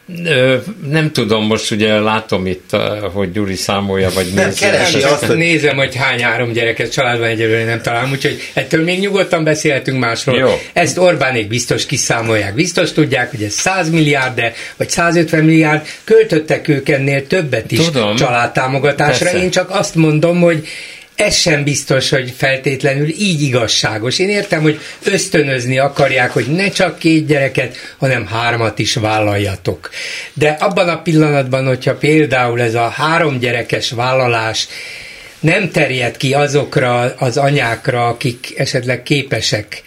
[0.90, 2.70] nem tudom, most ugye látom itt,
[3.14, 4.54] hogy Gyuri számolja, vagy nem.
[4.54, 5.38] Keresi azt, hogy...
[5.38, 10.38] Nézem, hogy hány három gyereket családban egyelőre nem találom, úgyhogy ettől még nyugodtan beszélhetünk másról.
[10.38, 10.60] Jó.
[10.74, 12.54] Ezt Orbánék biztos kiszámolják.
[12.54, 17.86] Biztos tudják, hogy ez 100 milliárd, de, vagy 150 milliárd, költöttek ők ennél többet is
[17.86, 18.16] tudom.
[18.16, 19.26] családtámogatásra.
[19.26, 19.44] Persze.
[19.44, 20.68] Én csak azt mondom, hogy
[21.20, 24.20] ez sem biztos, hogy feltétlenül így igazságos.
[24.20, 29.90] Én értem, hogy ösztönözni akarják, hogy ne csak két gyereket, hanem hármat is vállaljatok.
[30.34, 34.68] De abban a pillanatban, hogyha például ez a három gyerekes vállalás
[35.40, 39.82] nem terjed ki azokra az anyákra, akik esetleg képesek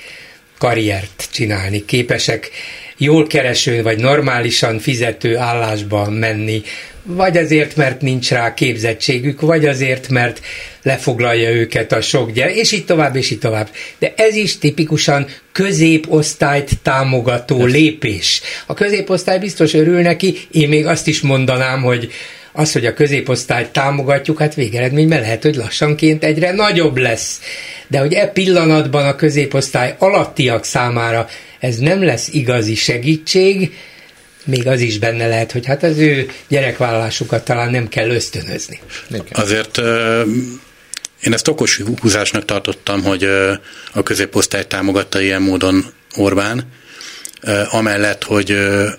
[0.59, 2.51] karriert csinálni, képesek
[2.97, 6.63] jól kereső vagy normálisan fizető állásba menni,
[7.03, 10.41] vagy azért, mert nincs rá képzettségük, vagy azért, mert
[10.83, 13.69] lefoglalja őket a sok gyerek, és így tovább, és így tovább.
[13.99, 18.41] De ez is tipikusan középosztályt támogató lépés.
[18.67, 22.13] A középosztály biztos örül neki, én még azt is mondanám, hogy
[22.53, 27.41] az, hogy a középosztályt támogatjuk, hát végeredményben lehet, hogy lassanként egyre nagyobb lesz.
[27.89, 33.73] De hogy e pillanatban a középosztály alattiak számára ez nem lesz igazi segítség,
[34.45, 38.81] még az is benne lehet, hogy hát az ő gyerekvállalásukat talán nem kell ösztönözni.
[39.33, 39.79] Azért
[41.23, 43.25] én ezt okos húzásnak tartottam, hogy
[43.93, 45.85] a középosztály támogatta ilyen módon
[46.17, 46.73] Orbán,
[47.71, 48.51] amellett, hogy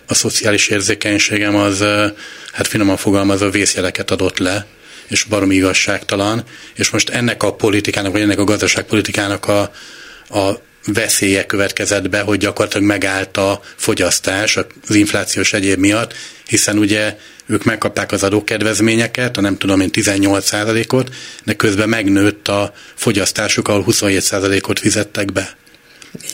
[0.07, 1.83] a szociális érzékenységem az,
[2.51, 4.65] hát finoman fogalmazva, vészjeleket adott le,
[5.07, 9.61] és baromi igazságtalan, és most ennek a politikának, vagy ennek a gazdaságpolitikának a,
[10.29, 16.13] a veszélye következett be, hogy gyakorlatilag megállt a fogyasztás az inflációs egyéb miatt,
[16.47, 22.73] hiszen ugye ők megkapták az adókedvezményeket, a nem tudom én 18%-ot, de közben megnőtt a
[22.95, 25.55] fogyasztásuk, ahol 27%-ot fizettek be.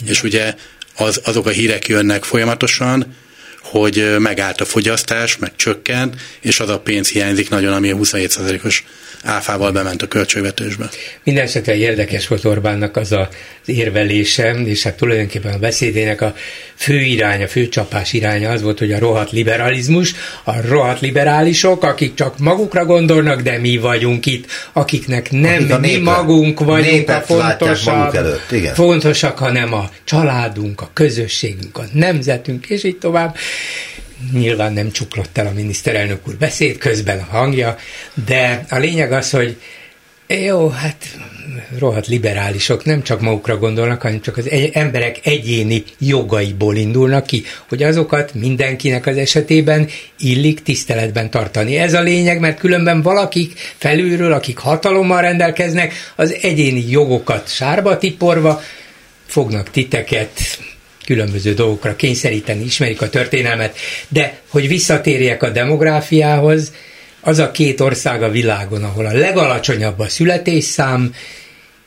[0.06, 0.56] És ugye
[0.96, 3.16] az, azok a hírek jönnek folyamatosan,
[3.62, 8.84] hogy megállt a fogyasztás, meg csökkent, és az a pénz hiányzik nagyon, ami a 27%-os
[9.24, 10.90] áfával bement a költségvetésbe.
[11.24, 13.28] Mindenesetre érdekes volt Orbánnak az az
[13.66, 16.36] érvelése, és hát tulajdonképpen a beszédének a
[16.76, 22.14] fő iránya, fő csapás iránya az volt, hogy a rohadt liberalizmus, a rohadt liberálisok, akik
[22.14, 27.22] csak magukra gondolnak, de mi vagyunk itt, akiknek nem akik mi népet, magunk vagyunk a
[27.22, 28.74] fontosak, előtt, igen.
[28.74, 33.36] fontosak, hanem a családunk, a közösségünk, a nemzetünk, és így tovább
[34.32, 37.78] nyilván nem csuklott el a miniszterelnök úr beszéd közben a hangja,
[38.26, 39.58] de a lényeg az, hogy
[40.28, 41.18] jó, hát
[41.78, 47.84] rohadt liberálisok nem csak magukra gondolnak, hanem csak az emberek egyéni jogaiból indulnak ki, hogy
[47.84, 49.88] azokat mindenkinek az esetében
[50.20, 51.78] illik tiszteletben tartani.
[51.78, 58.62] Ez a lényeg, mert különben valakik felülről, akik hatalommal rendelkeznek, az egyéni jogokat sárba tiporva
[59.26, 60.60] fognak titeket
[61.10, 66.74] különböző dolgokra kényszeríteni, ismerik a történelmet, de hogy visszatérjek a demográfiához,
[67.22, 71.14] az a két ország a világon, ahol a legalacsonyabb a születésszám,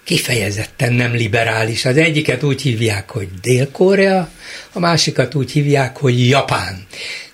[0.04, 1.84] kifejezetten nem liberális.
[1.84, 4.28] Az egyiket úgy hívják, hogy Dél-Korea,
[4.72, 6.86] a másikat úgy hívják, hogy Japán.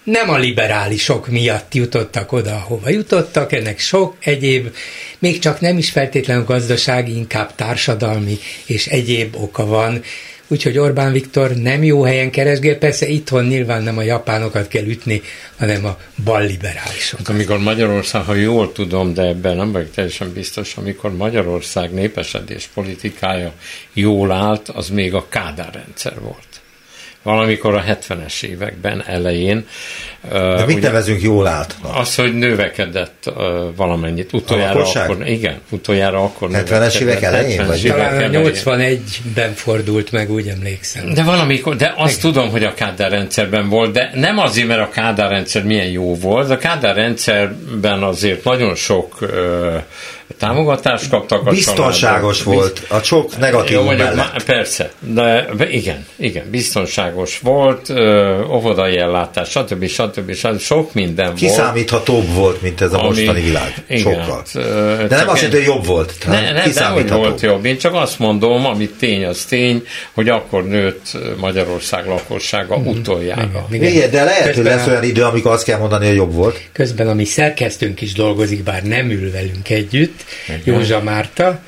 [0.02, 4.74] Nem a liberálisok miatt jutottak oda, ahova jutottak, ennek sok egyéb,
[5.18, 10.02] még csak nem is feltétlenül gazdasági, inkább társadalmi és egyéb oka van.
[10.48, 15.22] Úgyhogy Orbán Viktor nem jó helyen keresgél, persze itthon nyilván nem a japánokat kell ütni,
[15.58, 17.26] hanem a balliberálisokat.
[17.26, 22.68] Hát amikor Magyarország, ha jól tudom, de ebben nem vagyok teljesen biztos, amikor Magyarország népesedés
[22.74, 23.52] politikája
[23.92, 26.47] jól állt, az még a Kádár rendszer volt
[27.22, 29.66] valamikor a 70-es években elején.
[30.30, 31.76] De mit ugye, nevezünk jól át?
[31.94, 33.34] Az, hogy növekedett uh,
[33.76, 34.32] valamennyit.
[34.32, 37.58] Utoljára akkor, igen, utoljára akkor 70-es évek elején?
[37.58, 41.14] 70 vagy talán 81-ben fordult meg, úgy emlékszem.
[41.14, 42.32] De valamikor, de azt igen.
[42.32, 46.14] tudom, hogy a Kádár rendszerben volt, de nem azért, mert a Kádár rendszer milyen jó
[46.14, 46.50] volt.
[46.50, 49.28] A Kádár rendszerben azért nagyon sok uh,
[50.38, 52.62] támogatást kaptak a Biztonságos családok.
[52.62, 54.42] volt, a sok negatív Jó, mondjuk, mellett.
[54.44, 59.86] Persze, de igen, igen, biztonságos volt, ö, óvodai ellátás, stb.
[59.86, 60.32] stb.
[60.34, 60.58] stb.
[60.58, 62.36] Sok minden Kiszámíthatóbb volt.
[62.36, 63.74] volt, mint ez a ami, mostani világ.
[63.88, 64.42] Igen, Sokkal.
[65.08, 66.14] De nem azt jelenti, hogy jobb volt.
[66.26, 67.64] Ne, ne, nem, volt jobb.
[67.64, 73.66] Én csak azt mondom, amit tény, az tény, hogy akkor nőtt Magyarország lakossága mm, utoljára.
[73.70, 74.10] Igen, igen.
[74.10, 76.60] de lehet, hogy lesz olyan idő, amikor azt kell mondani, hogy jobb volt.
[76.72, 80.60] Közben a mi szerkesztőnk is dolgozik, bár nem ül velünk együtt, igen.
[80.64, 81.60] Józsa Márta,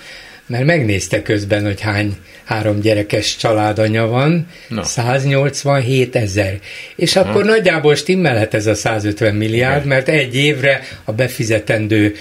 [0.46, 4.82] mert megnézte közben, hogy hány három gyerekes családanya van, no.
[4.82, 6.58] 187 ezer.
[6.96, 7.48] És akkor ha.
[7.48, 12.14] nagyjából stimmelhet ez a 150 milliárd, mert egy évre a befizetendő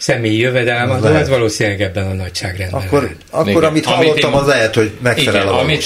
[0.00, 2.80] személyi jövedelem, az valószínűleg ebben a nagyságrendben.
[2.80, 5.84] Akkor, akkor amit hallottam, az lehet, hogy megfelel igen, a amit,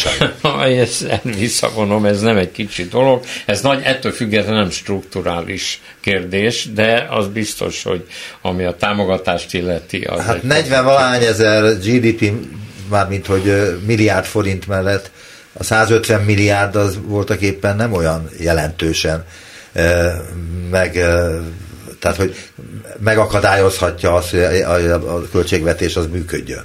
[0.81, 1.07] ezt
[1.39, 7.27] visszavonom, ez nem egy kicsi dolog, ez nagy, ettől függetlenül nem strukturális kérdés, de az
[7.27, 8.07] biztos, hogy
[8.43, 10.01] ami a támogatást illeti.
[10.01, 12.33] Az hát 40 valány ezer GDP,
[12.91, 15.11] mármint hogy milliárd forint mellett
[15.53, 19.25] a 150 milliárd az voltak éppen nem olyan jelentősen
[20.71, 21.05] meg
[22.05, 22.35] tehát, hogy
[22.99, 26.65] megakadályozhatja azt, hogy a, a költségvetés az működjön.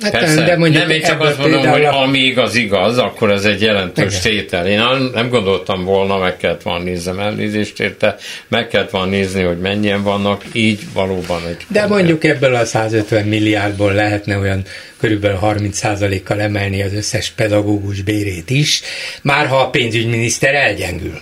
[0.00, 2.02] Hát Persze, de mondjuk nem, én csak azt mondom, hogy a...
[2.02, 4.66] amíg az igaz, akkor ez egy jelentős tétel.
[4.66, 4.80] Én
[5.14, 8.16] nem gondoltam volna, meg kellett volna nézem elnézést érte,
[8.48, 11.66] meg kellett volna nézni, hogy mennyien vannak, így valóban egy...
[11.68, 14.62] De mondjuk ebből a 150 milliárdból lehetne olyan
[15.00, 18.80] körülbelül 30%-kal emelni az összes pedagógus bérét is,
[19.22, 21.20] már ha a pénzügyminiszter elgyengül.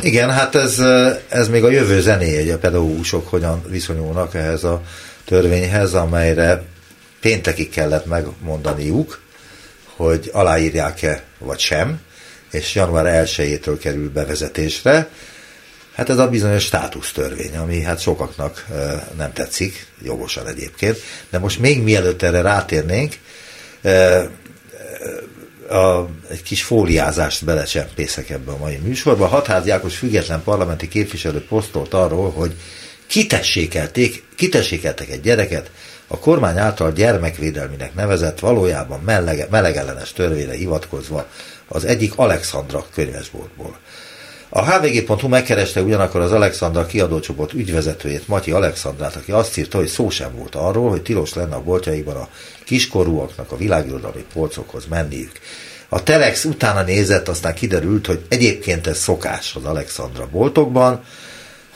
[0.00, 0.30] Igen.
[0.30, 0.78] Hát ez,
[1.28, 4.82] ez még a jövő zenéje, hogy a pedagógusok hogyan viszonyulnak ehhez a
[5.24, 6.62] törvényhez, amelyre
[7.20, 9.20] péntekig kellett megmondaniuk,
[9.96, 12.00] hogy aláírják-e vagy sem,
[12.50, 15.08] és január 1-től kerül bevezetésre.
[15.94, 18.66] Hát ez a bizonyos státusztörvény, ami hát sokaknak
[19.16, 20.98] nem tetszik, jogosan egyébként.
[21.30, 23.14] De most még mielőtt erre rátérnénk,
[25.72, 29.26] a, egy kis fóliázást belecsempészek ebbe a mai műsorba.
[29.26, 32.54] Hatház Jákos független parlamenti képviselő posztolt arról, hogy
[33.06, 35.70] kitessékelték, kitessékeltek egy gyereket,
[36.06, 41.26] a kormány által gyermekvédelminek nevezett valójában melege, melegellenes törvényre hivatkozva
[41.68, 43.78] az egyik Alexandra könyvesboltból.
[44.54, 50.10] A hvg.hu megkereste ugyanakkor az Alexandra kiadócsoport ügyvezetőjét, Matyi Alexandrát, aki azt írta, hogy szó
[50.10, 52.28] sem volt arról, hogy tilos lenne a boltjaikban a
[52.64, 55.32] kiskorúaknak a világirodalmi polcokhoz menniük.
[55.88, 61.04] A Telex utána nézett, aztán kiderült, hogy egyébként ez szokás az Alexandra boltokban,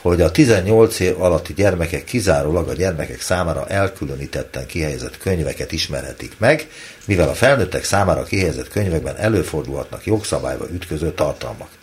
[0.01, 6.67] hogy a 18 év alatti gyermekek kizárólag a gyermekek számára elkülönítetten kihelyezett könyveket ismerhetik meg,
[7.05, 11.76] mivel a felnőttek számára kihelyezett könyvekben előfordulhatnak jogszabályba ütköző tartalmak.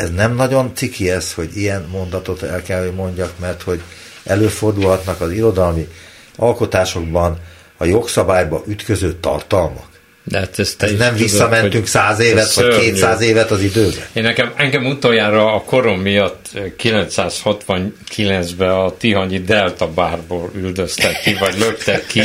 [0.00, 3.82] Ez nem nagyon ciki ez, hogy ilyen mondatot el kell, hogy mondjak, mert hogy
[4.24, 5.88] előfordulhatnak az irodalmi
[6.36, 7.38] alkotásokban
[7.76, 9.89] a jogszabályba ütköző tartalmak.
[10.30, 14.08] De hát ezt Ez nem visszamentünk száz évet, vagy kétszáz évet az időbe?
[14.12, 16.48] Én nekem, engem utoljára a korom miatt
[16.82, 22.22] 969-ben a Tihanyi Delta bárból üldöztek ki, vagy löktek ki,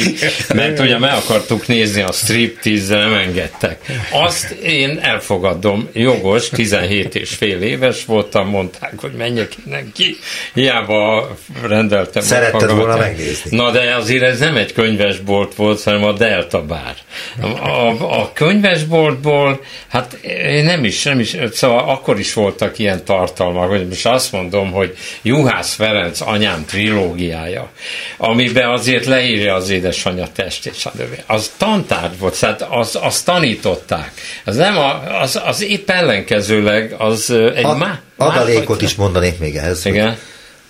[0.53, 3.79] mert ugye meg akartuk nézni a striptease de nem engedtek.
[4.11, 10.17] Azt én elfogadom, jogos, 17 és fél éves voltam, mondták, hogy menjek innen ki,
[10.53, 11.29] hiába
[11.63, 12.23] rendeltem.
[12.23, 13.55] Szeretted volna megnézni.
[13.57, 16.95] Na de azért ez nem egy könyvesbolt volt, hanem a Delta bár.
[17.41, 20.17] A, a, a könyvesboltból, hát
[20.63, 24.97] nem is, nem is, szóval akkor is voltak ilyen tartalmak, hogy most azt mondom, hogy
[25.21, 27.69] Juhász Ferenc anyám trilógiája,
[28.17, 31.23] amiben azért leírja az édesanyja testét, stb.
[31.25, 34.11] Az tantárgy volt, tehát az, az tanították.
[34.45, 39.55] Az nem a, az, az épp ellenkezőleg az egy Ad, má, Adalékot is mondanék még
[39.55, 39.85] ehhez.
[39.85, 40.17] Igen.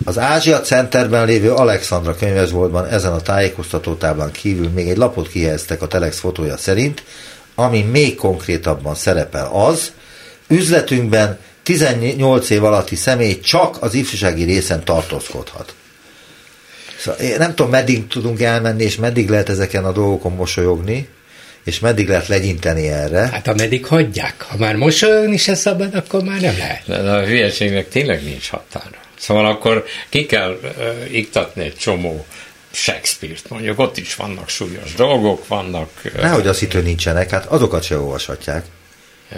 [0.04, 5.86] Az Ázsia Centerben lévő Alexandra könyvesboltban ezen a tájékoztatótáblán kívül még egy lapot kihelyeztek a
[5.86, 7.04] Telex fotója szerint,
[7.54, 9.92] ami még konkrétabban szerepel az,
[10.48, 15.74] üzletünkben 18 év alatti személy csak az ifjúsági részen tartózkodhat.
[16.98, 21.08] Szóval én nem tudom, meddig tudunk elmenni, és meddig lehet ezeken a dolgokon mosolyogni,
[21.64, 23.28] és meddig lehet legyinteni erre.
[23.32, 24.42] Hát ameddig hagyják.
[24.48, 26.82] Ha már mosolyogni se szabad, akkor már nem lehet.
[26.86, 29.05] De a hülyeségnek tényleg nincs határa.
[29.18, 32.26] Szóval akkor ki kell uh, iktatni egy csomó
[32.70, 35.90] Shakespeare-t mondjuk, ott is vannak súlyos dolgok, vannak...
[36.16, 38.64] Nehogy azt itt, hogy nincsenek, hát azokat se olvashatják.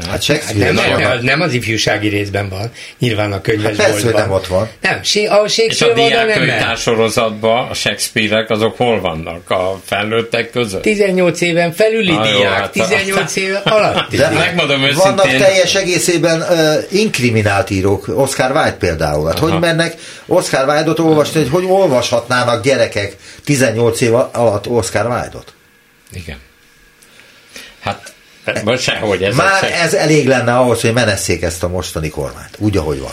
[0.08, 3.86] Hát Shakespeare nem, nem, nem az ifjúsági részben van, nyilván a könyvesboltban.
[3.86, 4.68] Hát persze, nem ott van.
[4.80, 9.50] Nem, ahol Shakespeare És a diákkönyvtár sorozatban a Shakespeare-ek azok hol vannak?
[9.50, 10.82] A felnőttek között?
[10.82, 14.16] 18 éven felüli ah, diák, hát 18 éven alatti.
[14.16, 15.14] De megmondom őszintén.
[15.14, 19.26] Vannak teljes egészében uh, inkriminált írók, Oscar Wilde például.
[19.26, 19.94] Hát hogy mennek
[20.26, 25.52] Oscar Wilde-ot olvasni, hogy hogy olvashatnának gyerekek 18 év alatt Oscar Wilde-ot?
[26.12, 26.38] Igen.
[27.80, 28.12] Hát
[28.64, 29.80] most sehogy ez Már se...
[29.80, 33.12] ez elég lenne ahhoz, hogy menesszék ezt a mostani kormányt, úgy, ahogy van.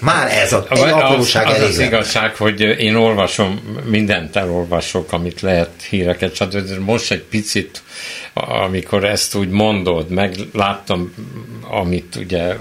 [0.00, 5.12] Már ez a, egy apróság az, az, elég az igazság, hogy én olvasom, mindent elolvasok,
[5.12, 6.78] amit lehet híreket, stb.
[6.78, 7.82] Most egy picit
[8.44, 11.14] amikor ezt úgy mondod, meg láttam,
[11.70, 12.56] amit ugye,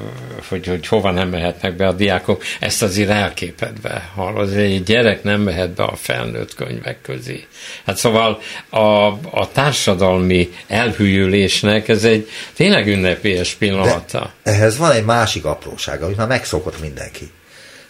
[0.49, 5.41] hogy, hogy hova nem mehetnek be a diákok, ezt azért elképedve hallod, egy gyerek nem
[5.41, 7.45] mehet be a felnőtt könyvek közé.
[7.86, 14.34] Hát szóval a, a társadalmi elhűlésnek ez egy tényleg ünnepélyes pillanata.
[14.43, 17.31] De ehhez van egy másik apróság, amit már megszokott mindenki.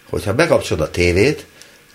[0.09, 1.45] Hogyha bekapcsolod a tévét,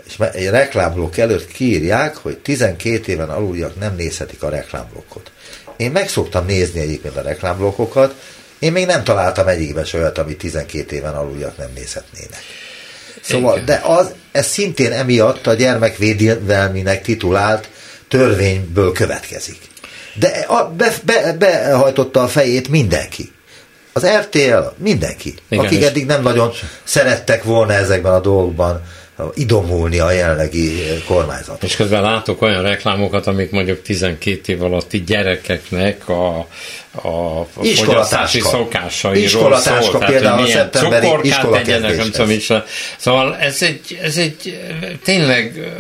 [0.07, 5.31] és egy reklámblokk előtt kiírják, hogy 12 éven aluljak nem nézhetik a reklámblokkot.
[5.77, 8.15] Én meg szoktam nézni egyébként a reklámblokkokat,
[8.61, 12.43] én még nem találtam egyikben se olyat, amit 12 éven aluljak nem nézhetnének.
[13.21, 13.65] Szóval, Igen.
[13.65, 17.69] de az, ez szintén emiatt a gyermekvédelminek titulált
[18.09, 19.59] törvényből következik.
[20.15, 23.33] De a, be, be, behajtotta a fejét mindenki.
[23.93, 26.53] Az RTL, mindenki, Igen, akik eddig nem nagyon
[26.85, 28.83] szerettek volna ezekben a dolgokban
[29.35, 31.63] idomulni a jelenlegi kormányzat.
[31.63, 36.47] És közben látok olyan reklámokat, amik mondjuk 12 év alatti gyerekeknek a,
[36.93, 40.05] a fogyasztási szokásairól Iskolatáska szól.
[40.05, 42.63] például a szeptemberi iskolakezdéshez.
[42.97, 44.61] Szóval ez egy, ez egy
[45.05, 45.71] tényleg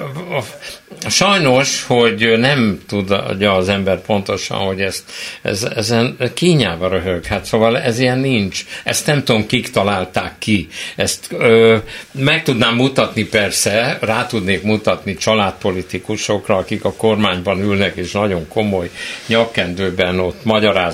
[1.08, 5.02] sajnos, hogy nem tudja az ember pontosan, hogy ezt,
[5.42, 7.24] ez, ezen kínjába röhög.
[7.24, 8.64] Hát szóval ez ilyen nincs.
[8.84, 10.68] Ezt nem tudom, kik találták ki.
[10.96, 11.76] Ezt ö,
[12.12, 18.90] meg tudnám mutatni persze, rá tudnék mutatni családpolitikusokra, akik a kormányban ülnek, és nagyon komoly
[19.26, 20.44] nyakkendőben ott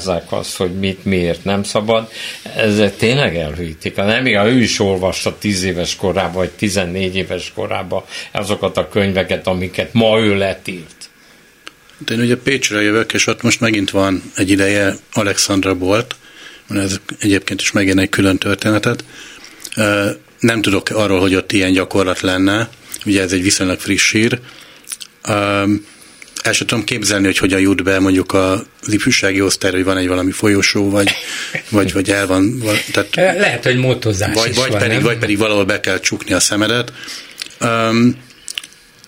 [0.06, 2.10] magyarázzák azt, hogy mit, miért nem szabad.
[2.56, 3.96] Ezek tényleg elhűítik.
[3.96, 9.46] Nem, még ő is olvasta 10 éves korában, vagy 14 éves korában azokat a könyveket,
[9.46, 10.94] amiket ma ő letilt.
[12.06, 16.16] De én ugye Pécsre jövök, és ott most megint van egy ideje Alexandra Bolt,
[16.68, 19.04] ez egyébként is megint egy külön történetet.
[20.38, 22.68] Nem tudok arról, hogy ott ilyen gyakorlat lenne,
[23.06, 24.40] ugye ez egy viszonylag friss hír.
[26.46, 30.08] El sem tudom képzelni, hogy hogyan jut be mondjuk az ifjúsági osztályra, hogy van egy
[30.08, 31.10] valami folyosó, vagy,
[31.68, 32.62] vagy, vagy el van.
[32.92, 35.02] Tehát, Lehet, hogy motozás vagy, vagy van, pedig, nem?
[35.02, 36.92] Vagy pedig valahol be kell csukni a szemedet.
[37.60, 38.16] Um,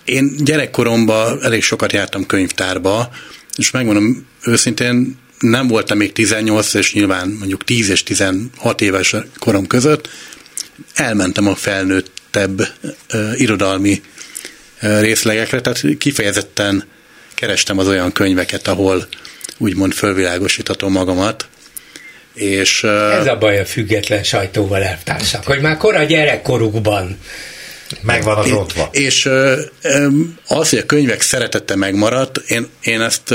[0.05, 3.09] én gyerekkoromban elég sokat jártam könyvtárba,
[3.57, 9.67] és megmondom őszintén, nem voltam még 18, és nyilván mondjuk 10 és 16 éves korom
[9.67, 10.09] között,
[10.93, 14.01] elmentem a felnőttebb uh, irodalmi
[14.81, 16.83] uh, részlegekre, tehát kifejezetten
[17.39, 19.07] kerestem az olyan könyveket, ahol
[19.57, 21.47] úgymond fölvilágosíthatom magamat.
[22.33, 27.17] És, Ez a baj a független sajtóval elvtársak, hogy már kora gyerekkorukban
[28.01, 28.89] Megvan az ottva.
[28.91, 29.29] És
[30.47, 33.31] az, hogy a könyvek szeretete megmaradt, én, én ezt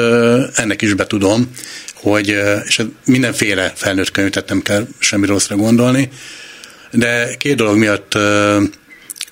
[0.55, 1.51] ennek is betudom,
[1.95, 2.29] hogy
[2.67, 6.09] és mindenféle felnőtt könyv, tehát nem kell semmi rosszra gondolni,
[6.91, 8.19] de két dolog miatt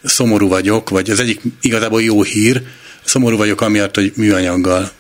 [0.05, 2.63] szomorú vagyok, vagy az egyik igazából jó hír,
[3.05, 4.91] szomorú vagyok amiatt, hogy műanyaggal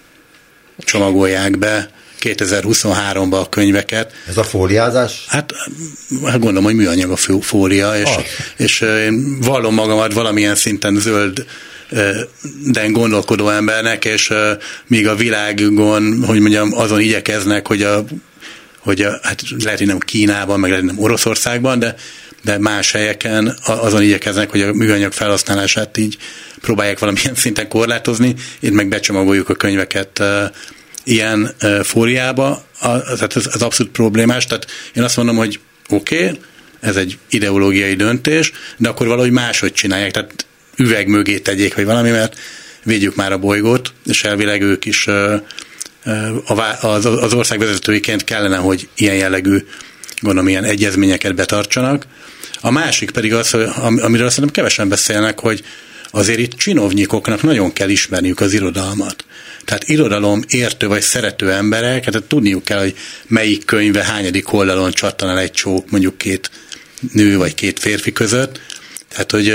[0.78, 4.12] csomagolják be 2023-ban a könyveket.
[4.28, 5.24] Ez a fóliázás?
[5.28, 5.52] Hát,
[6.24, 8.08] hát gondolom, hogy műanyag a fólia, és,
[8.56, 11.44] és én vallom magamat valamilyen szinten zöld
[12.64, 14.32] de gondolkodó embernek, és
[14.86, 18.04] míg a világon, hogy mondjam, azon igyekeznek, hogy a,
[18.78, 21.94] hogy a, hát lehet, hogy nem Kínában, meg lehet, hogy nem Oroszországban, de,
[22.42, 26.16] de más helyeken azon igyekeznek, hogy a műanyag felhasználását így
[26.60, 30.22] próbálják valamilyen szinten korlátozni, itt meg becsomagoljuk a könyveket
[31.04, 36.38] ilyen fóliába, tehát ez, ez abszolút problémás, tehát én azt mondom, hogy oké, okay,
[36.80, 42.10] ez egy ideológiai döntés, de akkor valahogy máshogy csinálják, tehát üveg mögé tegyék, vagy valami,
[42.10, 42.38] mert
[42.82, 45.06] védjük már a bolygót, és elvileg ők is
[46.80, 49.64] az ország vezetőiként kellene, hogy ilyen jellegű,
[50.20, 52.06] gondolom, ilyen egyezményeket betartsanak.
[52.64, 55.62] A másik pedig az, amiről szerintem kevesen beszélnek, hogy
[56.10, 59.24] azért itt csinovnyikoknak nagyon kell ismerniük az irodalmat.
[59.64, 62.96] Tehát irodalom értő vagy szerető emberek, hát tudniuk kell, hogy
[63.26, 66.50] melyik könyve hányadik oldalon csattan el egy csók mondjuk két
[67.12, 68.60] nő vagy két férfi között.
[69.08, 69.54] Tehát, hogy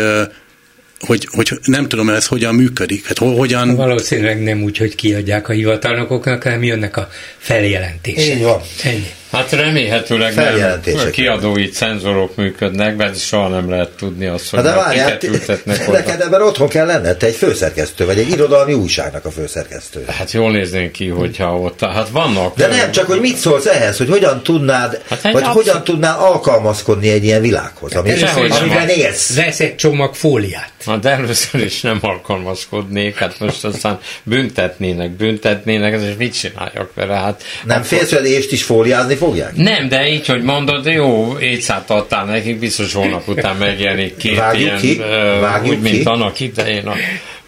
[0.99, 3.05] hogy, hogy nem tudom, ez hogyan működik.
[3.05, 3.75] Hát hogyan...
[3.75, 8.35] Valószínűleg nem úgy, hogy kiadják a hivatalnokoknak, hanem jönnek a feljelentések.
[8.35, 8.61] Így van.
[8.83, 9.09] Ennyi.
[9.31, 14.75] Hát remélhetőleg nem kiadói cenzorok működnek, mert soha nem lehet tudni azt, hogy hát de
[14.75, 19.31] várjál, ültetnek Neked ebben otthon kell lenned, te egy főszerkesztő, vagy egy irodalmi újságnak a
[19.31, 20.05] főszerkesztő.
[20.07, 22.55] Hát jól néznénk ki, hogyha ott, hát vannak.
[22.55, 26.19] De nem, csak hogy mit szólsz ehhez, hogy hogyan tudnád, hát vagy absz- hogyan tudnál
[26.19, 28.11] alkalmazkodni egy ilyen világhoz, ami,
[28.59, 29.35] amiben élsz.
[29.35, 30.71] Vesz egy csomag fóliát.
[30.85, 36.91] Hát de először is nem alkalmazkodnék, hát most aztán büntetnének, büntetnének, ez és mit csináljak
[36.93, 37.13] vele?
[37.13, 37.87] Hát nem akkor...
[37.87, 39.55] félsz, hogy is fóliázni fogják?
[39.55, 44.61] Nem, de így, hogy mondod, jó, éjszát adtál nekik, biztos holnap után megjelenik két Vágjuk
[44.61, 44.97] ilyen, ki?
[45.41, 45.91] Vágjuk úgy, ki?
[45.91, 46.95] mint annak idején a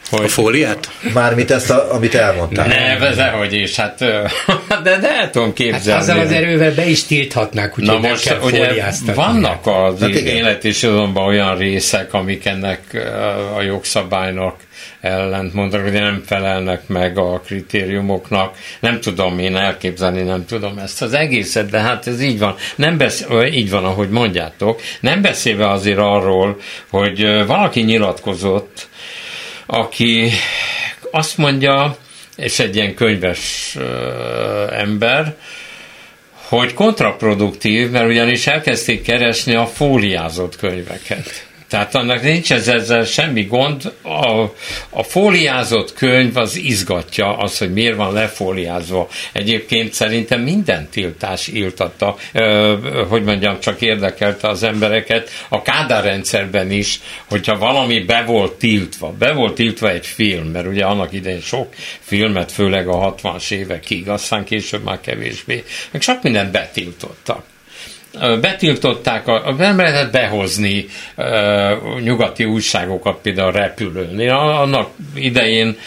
[0.09, 0.25] hogy...
[0.25, 0.89] A fóliát?
[1.13, 2.67] Mármint ezt, a, amit elmondtál.
[2.67, 3.97] Ne, hogy is, hát
[4.83, 5.89] de, de el tudom képzelni.
[5.89, 9.99] Hát azzal az erővel be is tilthatnák, úgyhogy Na most, nem kell ugye vannak az
[9.99, 10.83] hát élet és
[11.15, 13.09] olyan részek, amik ennek
[13.57, 14.55] a jogszabálynak
[15.01, 18.57] ellent mondnak, hogy nem felelnek meg a kritériumoknak.
[18.79, 22.55] Nem tudom én elképzelni, nem tudom ezt az egészet, de hát ez így van.
[22.75, 24.81] Nem beszél, így van, ahogy mondjátok.
[24.99, 28.87] Nem beszélve azért arról, hogy valaki nyilatkozott,
[29.65, 30.29] aki
[31.11, 31.97] azt mondja,
[32.35, 33.77] és egy ilyen könyves
[34.71, 35.35] ember,
[36.33, 41.47] hogy kontraproduktív, mert ugyanis elkezdték keresni a fóliázott könyveket.
[41.69, 43.93] Tehát annak nincs ez ezzel semmi gond.
[44.01, 44.41] A,
[44.89, 49.07] a fóliázott könyv az izgatja, az, hogy miért van lefóliázva.
[49.31, 52.75] Egyébként szerintem minden tiltás írtatta, ö,
[53.09, 55.29] hogy mondjam, csak érdekelte az embereket.
[55.49, 60.67] A Kádár rendszerben is, hogyha valami be volt tiltva, be volt tiltva egy film, mert
[60.67, 66.23] ugye annak idején sok filmet, főleg a 60-as évekig, aztán később már kevésbé, meg sok
[66.23, 67.43] mindent betiltottak
[68.41, 70.85] betiltották, a, nem lehetett behozni
[71.15, 74.19] uh, nyugati újságokat például repülőn.
[74.19, 75.77] Én annak idején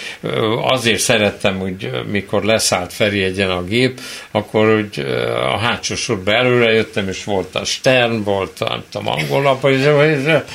[0.62, 4.00] azért szerettem, hogy mikor leszállt Feri egyen a gép,
[4.30, 5.06] akkor hogy
[5.54, 9.64] a hátsó sorba előre jöttem, és volt a Stern, volt a, nem tudom, angol lap,
[9.64, 9.84] és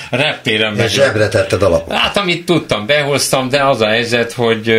[0.10, 1.94] reptéren És zsebre tetted alapot.
[1.94, 4.72] Hát amit tudtam, behoztam, de az a helyzet, hogy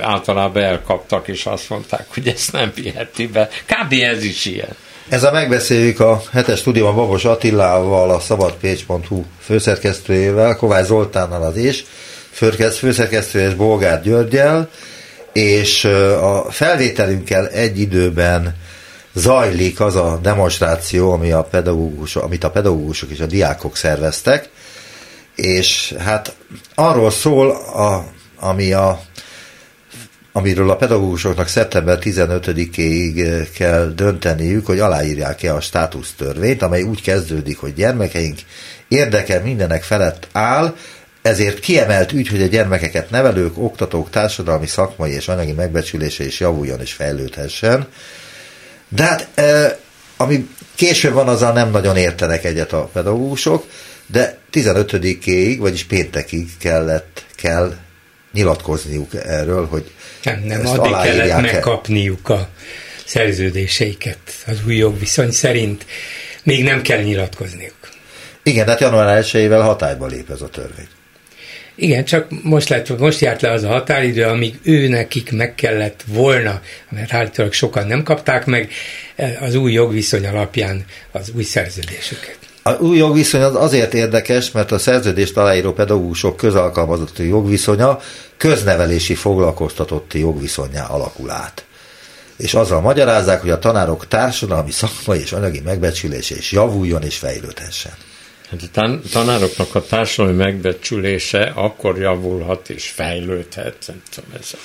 [0.00, 3.48] általában elkaptak, és azt mondták, hogy ezt nem viheti be.
[3.66, 3.92] Kb.
[3.92, 4.76] ez is ilyen.
[5.10, 11.84] Ez a megbeszéljük a hetes stúdióban Babos Attilával, a szabadpécs.hu főszerkesztőjével, Kovács Zoltánnal az is,
[12.72, 14.68] főszerkesztő és Bolgár Györgyel,
[15.32, 15.84] és
[16.20, 18.56] a felvételünkkel egy időben
[19.12, 24.48] zajlik az a demonstráció, ami a pedagógus, amit a pedagógusok és a diákok szerveztek,
[25.34, 26.34] és hát
[26.74, 28.04] arról szól, a,
[28.40, 29.00] ami a
[30.32, 37.58] amiről a pedagógusoknak szeptember 15-éig eh, kell dönteniük, hogy aláírják-e a státusztörvényt, amely úgy kezdődik,
[37.58, 38.38] hogy gyermekeink
[38.88, 40.76] érdeke mindenek felett áll,
[41.22, 46.80] ezért kiemelt ügy, hogy a gyermekeket nevelők, oktatók, társadalmi, szakmai és anyagi megbecsülése is javuljon
[46.80, 47.86] és fejlődhessen.
[48.88, 49.72] De hát, eh,
[50.16, 53.66] ami később van, azzal nem nagyon értenek egyet a pedagógusok,
[54.06, 57.74] de 15-éig, vagyis péntekig kellett, kell
[58.32, 59.90] nyilatkozniuk erről, hogy
[60.22, 62.48] nem, nem, addig kellett megkapniuk a
[63.04, 65.86] szerződéseiket az új jogviszony szerint.
[66.42, 67.88] Még nem kell nyilatkozniuk.
[68.42, 70.88] Igen, tehát január 1-ével hatályba lép ez a törvény.
[71.74, 76.04] Igen, csak most, lett, most járt le az a határidő, amíg ő nekik meg kellett
[76.06, 78.72] volna, mert állítólag sokan nem kapták meg,
[79.40, 82.38] az új jogviszony alapján az új szerződésüket.
[82.62, 87.98] A új jogviszony az azért érdekes, mert a szerződést aláíró pedagógusok közalkalmazotti jogviszonya
[88.36, 91.64] köznevelési foglalkoztatotti jogviszonyá alakul át.
[92.36, 97.92] És azzal magyarázzák, hogy a tanárok társadalmi, szakmai és anyagi megbecsülése is javuljon és fejlődhessen.
[98.50, 104.58] Hát a tanároknak a társadalmi megbecsülése akkor javulhat és fejlődhet, nem tudom, ez a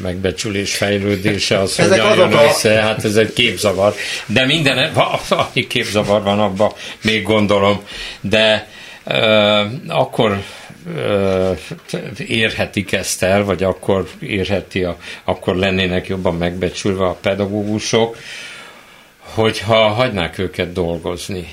[0.00, 3.94] megbecsülés fejlődése, az hogy jön össze, hát ez egy képzavar.
[4.26, 4.92] De minden,
[5.28, 6.72] annyi képzavar van abban,
[7.02, 7.82] még gondolom,
[8.20, 8.68] de
[9.04, 10.42] uh, akkor
[10.94, 11.58] uh,
[12.26, 18.16] érhetik ezt el, vagy akkor érheti, a, akkor lennének jobban megbecsülve a pedagógusok,
[19.34, 21.48] hogyha hagynák őket dolgozni.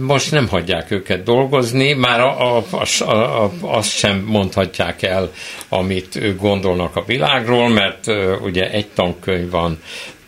[0.00, 2.64] Most nem hagyják őket dolgozni, már a, a,
[2.98, 5.32] a, a, azt sem mondhatják el,
[5.68, 8.06] amit ők gondolnak a világról, mert
[8.42, 9.78] ugye egy tankönyv van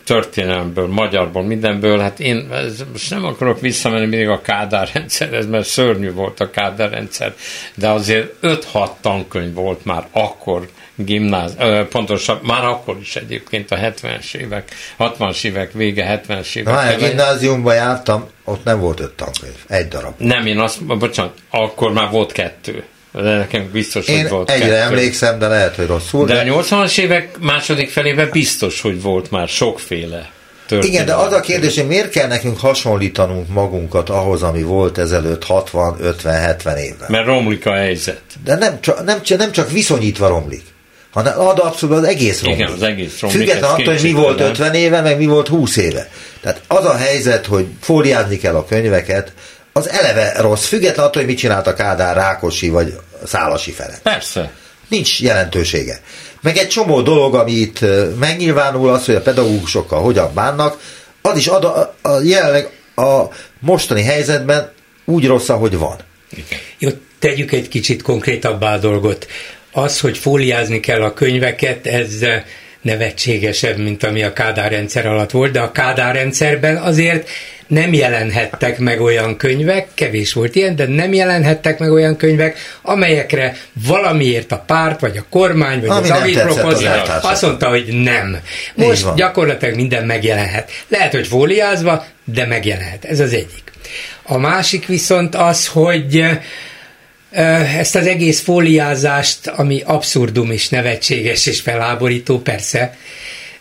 [0.05, 5.67] történelmből, magyarból, mindenből, hát én ez, most nem akarok visszamenni mindig a Kádár rendszerhez, mert
[5.67, 7.35] szörnyű volt a Kádár rendszer,
[7.75, 10.69] de azért 5-6 tankönyv volt már akkor
[11.05, 11.57] gimnáz,
[11.91, 16.75] pontosan már akkor is egyébként a 70-es évek, 60-as évek vége, 70-es évek.
[16.75, 20.15] Na, egy gimnáziumban jártam, ott nem volt öt tankönyv, egy darab.
[20.17, 22.85] Nem, én azt, bocsánat, akkor már volt kettő.
[23.13, 24.81] De nekem biztos, Én hogy volt egyre kettő.
[24.81, 26.27] emlékszem, de lehet, hogy rosszul.
[26.27, 30.31] De, de a 80-as évek második felében biztos, hogy volt már sokféle
[30.71, 35.45] Igen, de az a kérdés, hogy miért kell nekünk hasonlítanunk magunkat ahhoz, ami volt ezelőtt
[35.45, 37.09] 60, 50, 70 évvel?
[37.09, 38.23] Mert romlik a helyzet.
[38.45, 40.63] De nem, csak, nem, nem csak viszonyítva romlik
[41.13, 42.61] hanem ad abszolút az egész romlik.
[42.61, 43.41] Igen, az egész romlik.
[43.41, 46.11] Független attól, hogy mi volt 50 éve, meg mi volt 20 éve.
[46.41, 49.33] Tehát az a helyzet, hogy fóliázni kell a könyveket,
[49.73, 54.01] az eleve rossz, független attól, hogy mit csinált a Kádár, Rákosi vagy Szálasi Ferenc.
[54.03, 54.53] Persze.
[54.89, 56.01] Nincs jelentősége.
[56.41, 57.79] Meg egy csomó dolog, ami itt
[58.19, 60.79] megnyilvánul, az, hogy a pedagógusokkal hogyan bánnak,
[61.23, 63.23] az is ad a, a jelenleg a
[63.61, 64.73] mostani helyzetben
[65.05, 65.97] úgy rossz, ahogy van.
[66.79, 66.89] Jó,
[67.19, 69.27] tegyük egy kicsit konkrétabbá a dolgot.
[69.79, 72.25] Az, hogy fóliázni kell a könyveket, ez
[72.83, 77.29] nevetségesebb, mint ami a Kádár rendszer alatt volt, de a Kádár rendszerben azért
[77.67, 83.57] nem jelenhettek meg olyan könyvek, kevés volt ilyen, de nem jelenhettek meg olyan könyvek, amelyekre
[83.87, 86.65] valamiért a párt, vagy a kormány, vagy Ami az agitprop
[87.23, 88.39] azt mondta, hogy nem.
[88.75, 90.71] Most gyakorlatilag minden megjelenhet.
[90.89, 93.05] Lehet, hogy fóliázva, de megjelenhet.
[93.05, 93.63] Ez az egyik.
[94.23, 96.25] A másik viszont az, hogy
[97.31, 102.97] ezt az egész fóliázást, ami abszurdum és nevetséges és felháborító, persze,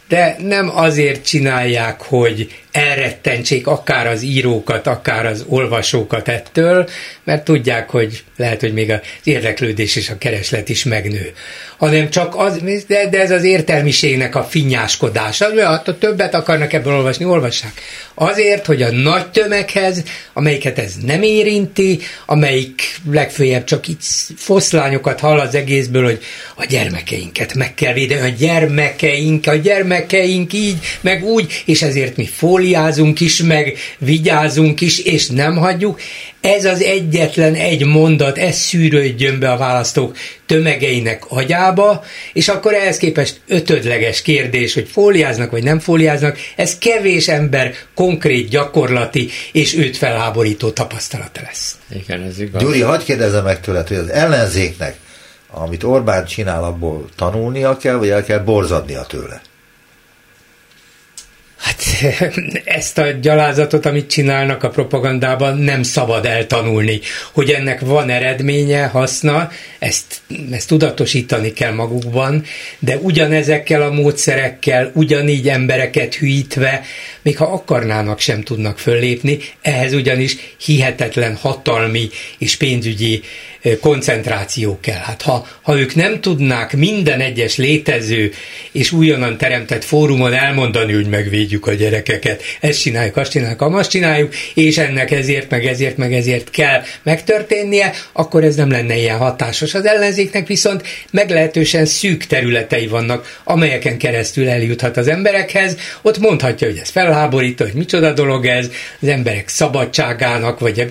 [0.07, 6.89] de nem azért csinálják, hogy elrettentsék akár az írókat, akár az olvasókat ettől,
[7.23, 11.33] mert tudják, hogy lehet, hogy még az érdeklődés és a kereslet is megnő.
[11.77, 16.73] Hanem csak az, de, de ez az értelmiségnek a finnyáskodása, hogy hát, a többet akarnak
[16.73, 17.81] ebből olvasni, olvassák.
[18.13, 20.03] Azért, hogy a nagy tömeghez,
[20.33, 24.01] amelyiket ez nem érinti, amelyik legfőjebb csak itt
[24.37, 26.19] foszlányokat hall az egészből, hogy
[26.55, 32.25] a gyermekeinket meg kell védeni, a gyermekeink, a gyermekeink így, meg úgy, és ezért mi
[32.25, 35.99] fóli fóliázunk is, meg vigyázunk is, és nem hagyjuk.
[36.41, 42.03] Ez az egyetlen egy mondat, ez szűrődjön be a választók tömegeinek agyába,
[42.33, 48.49] és akkor ehhez képest ötödleges kérdés, hogy fóliáznak vagy nem fóliáznak, ez kevés ember konkrét,
[48.49, 51.77] gyakorlati és őt felháborító tapasztalata lesz.
[52.03, 52.61] Igen, ez igaz.
[52.61, 54.95] Gyuri, hagyd kérdezem meg tőled, hogy az ellenzéknek,
[55.51, 59.41] amit Orbán csinál, abból tanulnia kell, vagy el kell borzadnia tőle?
[61.57, 61.83] Hát
[62.65, 66.99] ezt a gyalázatot, amit csinálnak a propagandában, nem szabad eltanulni.
[67.33, 72.43] Hogy ennek van eredménye, haszna, ezt, ezt tudatosítani kell magukban,
[72.79, 76.81] de ugyanezekkel a módszerekkel, ugyanígy embereket hűítve,
[77.21, 83.21] még ha akarnának, sem tudnak föllépni, ehhez ugyanis hihetetlen hatalmi és pénzügyi
[83.75, 85.01] koncentráció kell.
[85.01, 88.31] Hát ha, ha ők nem tudnák minden egyes létező
[88.71, 94.35] és újonnan teremtett fórumon elmondani, hogy megvédjük a gyerekeket, ezt csináljuk, azt csináljuk, azt csináljuk,
[94.53, 99.73] és ennek ezért, meg ezért, meg ezért kell megtörténnie, akkor ez nem lenne ilyen hatásos.
[99.73, 106.77] Az ellenzéknek viszont meglehetősen szűk területei vannak, amelyeken keresztül eljuthat az emberekhez, ott mondhatja, hogy
[106.77, 108.69] ez felháborító, hogy micsoda dolog ez,
[109.01, 110.89] az emberek szabadságának, vagy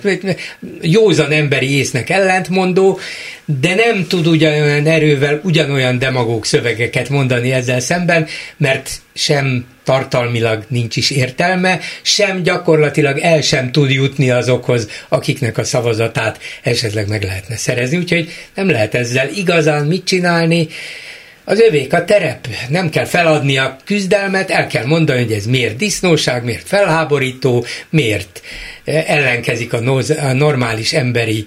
[0.81, 2.99] józan emberi észnek ellent mondó,
[3.45, 10.95] de nem tud ugyanolyan erővel ugyanolyan demagóg szövegeket mondani ezzel szemben, mert sem tartalmilag nincs
[10.95, 17.57] is értelme, sem gyakorlatilag el sem tud jutni azokhoz, akiknek a szavazatát esetleg meg lehetne
[17.57, 17.97] szerezni.
[17.97, 20.67] Úgyhogy nem lehet ezzel igazán mit csinálni,
[21.49, 25.75] az övék a terep, nem kell feladni a küzdelmet, el kell mondani, hogy ez miért
[25.75, 28.41] disznóság, miért felháborító, miért
[28.85, 29.79] ellenkezik a,
[30.33, 31.45] normális emberi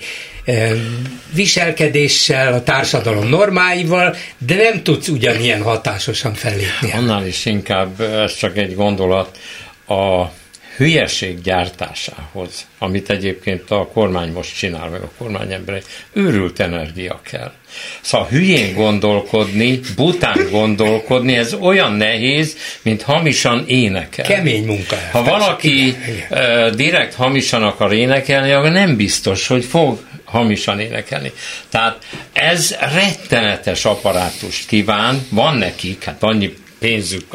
[1.34, 6.92] viselkedéssel, a társadalom normáival, de nem tudsz ugyanilyen hatásosan fellépni.
[6.92, 9.38] Annál is inkább, ez csak egy gondolat,
[9.86, 10.30] a
[10.76, 15.80] hülyeség gyártásához, amit egyébként a kormány most csinál, meg a kormány emberei,
[16.12, 17.52] őrült energia kell.
[18.00, 24.24] Szóval hülyén gondolkodni, bután gondolkodni, ez olyan nehéz, mint hamisan énekel.
[24.26, 24.96] Kemény munka.
[25.12, 26.76] Ha valaki igen, igen.
[26.76, 29.98] direkt hamisan akar énekelni, akkor nem biztos, hogy fog
[30.30, 31.32] hamisan énekelni.
[31.68, 37.26] Tehát ez rettenetes apparátust kíván, van nekik, hát annyi pénzük,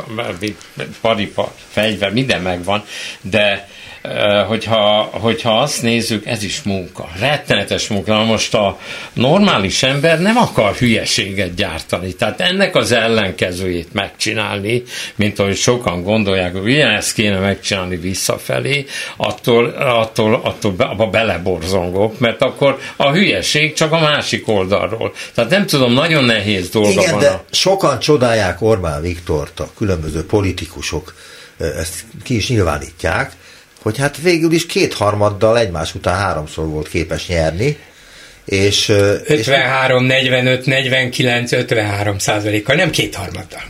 [1.01, 2.83] paripa, fegyver, minden megvan,
[3.21, 3.69] de
[4.47, 8.23] hogyha, hogyha azt nézzük, ez is munka, rettenetes munka.
[8.23, 8.77] Most a
[9.13, 14.83] normális ember nem akar hülyeséget gyártani, tehát ennek az ellenkezőjét megcsinálni,
[15.15, 18.85] mint ahogy sokan gondolják, hogy ugyanezt kéne megcsinálni visszafelé,
[19.17, 25.13] attól, attól, attól abba beleborzongok, mert akkor a hülyeség csak a másik oldalról.
[25.33, 27.19] Tehát nem tudom, nagyon nehéz dolga Igen, van.
[27.19, 27.45] de a...
[27.51, 31.13] sokan csodálják Orbán Viktort, a különböző politikusok
[31.57, 33.31] ezt ki is nyilvánítják,
[33.85, 37.77] hogy hát végül is kétharmaddal egymás után háromszor volt képes nyerni,
[38.45, 38.89] és...
[38.89, 40.09] 53, és...
[40.09, 43.63] 45, 49, 53 százalékkal, nem kétharmaddal.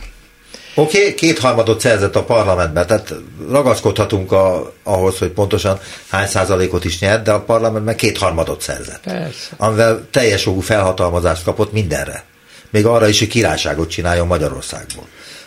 [0.74, 3.14] Oké, okay, kétharmadot szerzett a parlamentben, tehát
[3.50, 9.00] ragaszkodhatunk a, ahhoz, hogy pontosan hány százalékot is nyert, de a parlamentben kétharmadot szerzett.
[9.04, 9.48] Persze.
[9.56, 12.24] Amivel teljes jogú felhatalmazást kapott mindenre.
[12.70, 15.06] Még arra is, hogy királyságot csináljon Magyarországból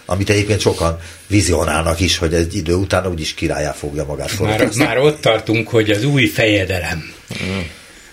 [0.09, 4.97] amit egyébként sokan vizionálnak is, hogy egy idő után úgyis királyá fogja magát Már, már
[4.97, 7.13] ott tartunk, hogy az új fejedelem.
[7.43, 7.59] Mm.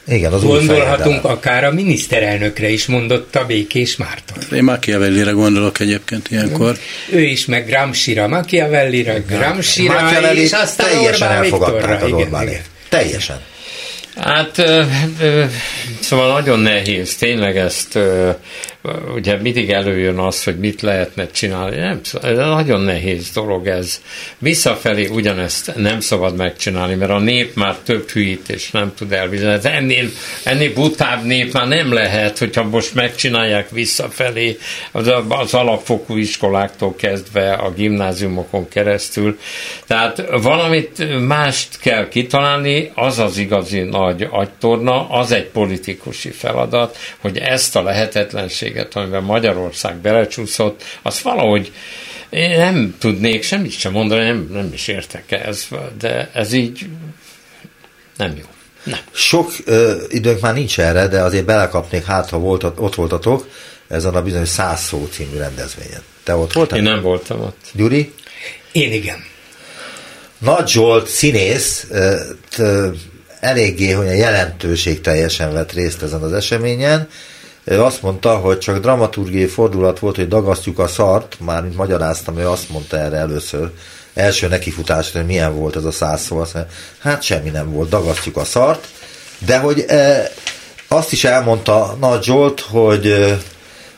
[0.08, 4.58] Igen, az Gondolhatunk új akár a miniszterelnökre is, mondotta Békés Márton.
[4.58, 6.78] Én Machiavellire gondolok egyébként ilyenkor.
[7.10, 12.62] Ő is, meg Gramsci-ra, Machiavellire, Gramsci-ra, és aztán teljesen Orbán elfogadták az Orbánét.
[12.88, 13.40] Teljesen.
[14.16, 14.62] Hát,
[16.00, 17.98] szóval nagyon nehéz tényleg ezt
[19.14, 21.76] ugye mindig előjön az, hogy mit lehetne csinálni.
[21.76, 22.00] Nem,
[22.36, 24.02] nagyon nehéz dolog ez.
[24.38, 28.04] Visszafelé ugyanezt nem szabad megcsinálni, mert a nép már több
[28.48, 29.60] és nem tud elviselni.
[29.62, 30.08] Ennél,
[30.44, 34.58] ennél butább nép már nem lehet, hogyha most megcsinálják visszafelé
[34.92, 39.38] az, az alapfokú iskoláktól kezdve a gimnáziumokon keresztül.
[39.86, 47.38] Tehát valamit mást kell kitalálni, az az igazi nagy agytorna, az egy politikusi feladat, hogy
[47.38, 51.72] ezt a lehetetlenség lehetőséget, amiben Magyarország belecsúszott, azt valahogy
[52.30, 55.68] én nem tudnék semmit sem mondani, nem, nem is értek ez,
[55.98, 56.86] de ez így
[58.16, 58.44] nem jó.
[58.82, 58.98] Nem.
[59.12, 63.48] Sok ö, időnk már nincs erre, de azért belekapnék, hát ha volt, ott voltatok,
[63.88, 66.02] ezen a bizonyos száz szó című rendezvényen.
[66.22, 66.78] Te ott voltál?
[66.78, 67.70] Én nem voltam ott.
[67.72, 68.12] Gyuri?
[68.72, 69.24] Én igen.
[70.38, 71.86] Nagy Zsolt színész
[72.48, 72.62] t,
[73.40, 77.08] eléggé, hogy a jelentőség teljesen vett részt ezen az eseményen,
[77.74, 82.48] azt mondta, hogy csak dramaturgiai fordulat volt, hogy dagasztjuk a szart, már mint magyaráztam, ő
[82.48, 83.70] azt mondta erre először,
[84.14, 87.88] első nekifutás, hogy milyen volt ez a száz szó, azt mondja, hát semmi nem volt,
[87.88, 88.86] dagasztjuk a szart,
[89.38, 90.30] de hogy e,
[90.88, 93.38] azt is elmondta Nagy Zsolt, hogy e,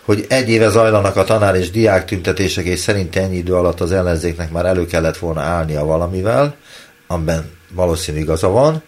[0.04, 3.92] hogy egy éve zajlanak a tanár és diák tüntetések, és szerint ennyi idő alatt az
[3.92, 6.56] ellenzéknek már elő kellett volna állnia valamivel,
[7.06, 8.82] amiben valószínű igaza van,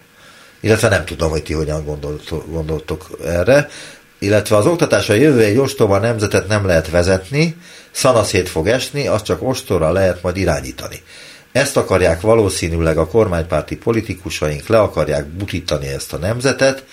[0.61, 3.69] illetve nem tudom, hogy ti hogyan gondoltok, gondoltok erre
[4.21, 7.57] illetve az oktatás a jövő egy ostoba nemzetet nem lehet vezetni,
[7.91, 11.03] szanaszét fog esni, azt csak ostorra lehet majd irányítani.
[11.53, 16.85] Ezt akarják valószínűleg a kormánypárti politikusaink, le akarják butítani ezt a nemzetet,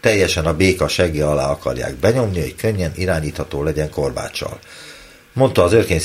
[0.00, 4.58] teljesen a béka segge alá akarják benyomni, hogy könnyen irányítható legyen korbáccsal.
[5.32, 6.00] Mondta az Örkény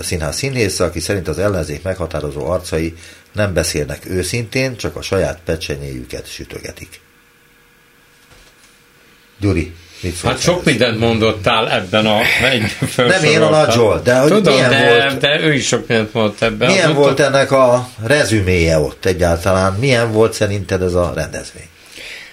[0.00, 2.94] Színház színésze, aki szerint az ellenzék meghatározó arcai
[3.32, 7.00] nem beszélnek őszintén, csak a saját pecsenyéjüket sütögetik.
[9.38, 9.74] Gyuri.
[10.24, 12.62] Hát sok mindent mondottál ebben a egy
[12.96, 15.86] Nem én a Nagy Zsolt, de hogy Tudom, milyen de, volt, de ő is sok
[15.88, 16.68] mindent mondott ebben.
[16.70, 17.26] Milyen az volt ott...
[17.26, 19.72] ennek a rezüméje ott egyáltalán?
[19.80, 21.68] Milyen volt szerinted ez a rendezvény?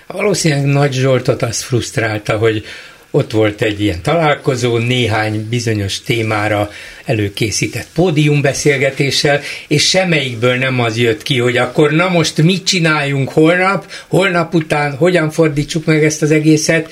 [0.08, 2.66] Valószínűleg Nagy Zsoltot azt frusztrálta, hogy
[3.12, 6.70] ott volt egy ilyen találkozó, néhány bizonyos témára
[7.06, 13.92] előkészített pódiumbeszélgetéssel, és semmelyikből nem az jött ki, hogy akkor na most mit csináljunk holnap,
[14.08, 16.90] holnap után, hogyan fordítsuk meg ezt az egészet,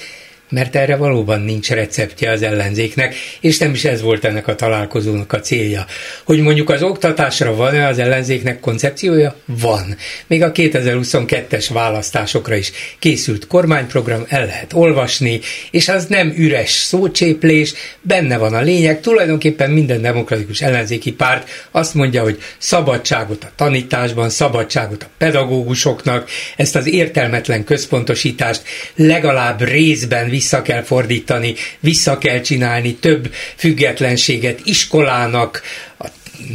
[0.50, 5.34] mert erre valóban nincs receptje az ellenzéknek, és nem is ez volt ennek a találkozónak
[5.34, 5.86] a célja.
[6.24, 9.36] Hogy mondjuk az oktatásra van-e az ellenzéknek koncepciója?
[9.46, 9.96] Van.
[10.28, 15.40] Még a 2022-es választásokra is készült kormányprogram, el lehet olvasni,
[15.72, 21.94] és az nem üres szócséplés, benne van a lényeg, tulajdonképpen minden demokratikus ellenzéki párt azt
[21.94, 28.62] mondja, hogy szabadságot a tanításban, szabadságot a pedagógusoknak, ezt az értelmetlen központosítást
[28.96, 35.62] legalább részben vissza kell fordítani, vissza kell csinálni több függetlenséget iskolának,
[35.98, 36.08] a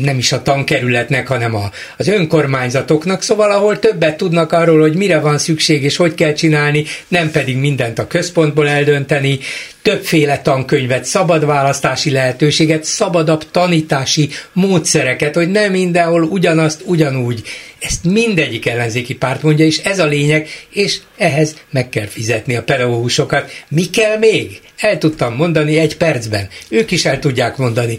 [0.03, 5.21] nem is a tankerületnek, hanem a, az önkormányzatoknak, szóval ahol többet tudnak arról, hogy mire
[5.21, 9.39] van szükség és hogy kell csinálni, nem pedig mindent a központból eldönteni,
[9.83, 17.43] többféle tankönyvet, szabad választási lehetőséget, szabadabb tanítási módszereket, hogy nem mindenhol ugyanazt ugyanúgy.
[17.81, 22.63] Ezt mindegyik ellenzéki párt mondja, és ez a lényeg, és ehhez meg kell fizetni a
[22.63, 23.51] pedagógusokat.
[23.69, 24.61] Mi kell még?
[24.77, 26.49] El tudtam mondani egy percben.
[26.69, 27.99] Ők is el tudják mondani,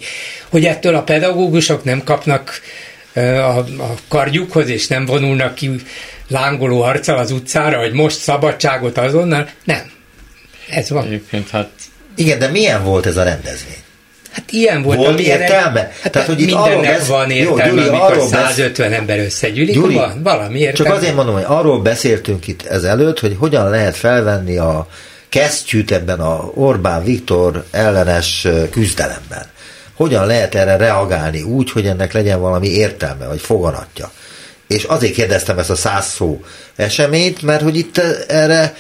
[0.50, 2.62] hogy ettől a pedagógusok nem kapnak
[3.14, 3.20] a,
[3.60, 5.72] a karjukhoz, és nem vonulnak ki
[6.28, 9.50] lángoló arccal az utcára, hogy most szabadságot azonnal.
[9.64, 9.92] Nem.
[10.70, 11.06] Ez van.
[11.06, 11.70] Egyébként hát...
[12.16, 13.84] Igen, de milyen volt ez a rendezvény?
[14.32, 14.98] Hát ilyen volt.
[14.98, 15.92] Volt értelme?
[16.02, 17.08] Hát Tehát, hogy itt mindennek besz...
[17.08, 19.00] van értelme, Jó, Gyuri, amikor 150 besz...
[19.00, 20.90] ember összegyűlik, Gyuri, van valami értelme.
[20.90, 24.88] Csak azért mondom, hogy arról beszéltünk itt ezelőtt, hogy hogyan lehet felvenni a
[25.36, 29.46] kesztyűt ebben a Orbán Viktor ellenes küzdelemben.
[29.94, 34.12] Hogyan lehet erre reagálni úgy, hogy ennek legyen valami értelme, vagy foganatja.
[34.68, 36.44] És azért kérdeztem ezt a száz szó
[36.76, 38.76] eseményt, mert hogy itt erre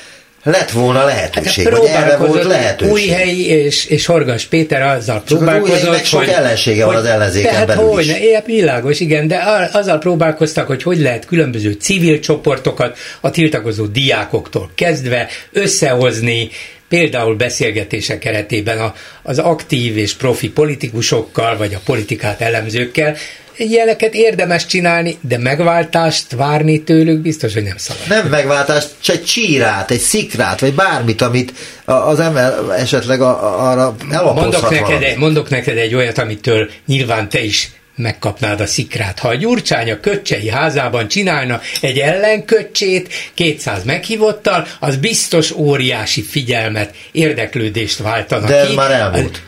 [0.45, 2.93] lett volna lehetőség, hát vagy erre volt lehetőség.
[2.93, 7.51] Újhelyi és, és Horgas Péter azzal Csak próbálkozott, az sok ellensége hogy, van az ellenzéken
[7.51, 8.31] tehát belül hogy, is.
[8.31, 14.71] Ne, világos, igen, de azzal próbálkoztak, hogy hogy lehet különböző civil csoportokat a tiltakozó diákoktól
[14.75, 16.49] kezdve összehozni,
[16.89, 18.93] például beszélgetések keretében a,
[19.23, 23.15] az aktív és profi politikusokkal, vagy a politikát elemzőkkel,
[23.57, 28.07] ilyeneket érdemes csinálni, de megváltást várni tőlük biztos, hogy nem szabad.
[28.07, 31.53] Nem megváltást, csak egy csírát, egy szikrát, vagy bármit, amit
[31.85, 37.71] az ember esetleg arra mondok neked, egy, mondok neked egy olyat, amitől nyilván te is
[37.95, 39.19] megkapnád a szikrát.
[39.19, 46.95] Ha a Gyurcsány a köcsei házában csinálna egy ellenköcsét 200 meghívottal, az biztos óriási figyelmet,
[47.11, 48.75] érdeklődést váltana De ez ki.
[48.75, 49.41] már elmúlt.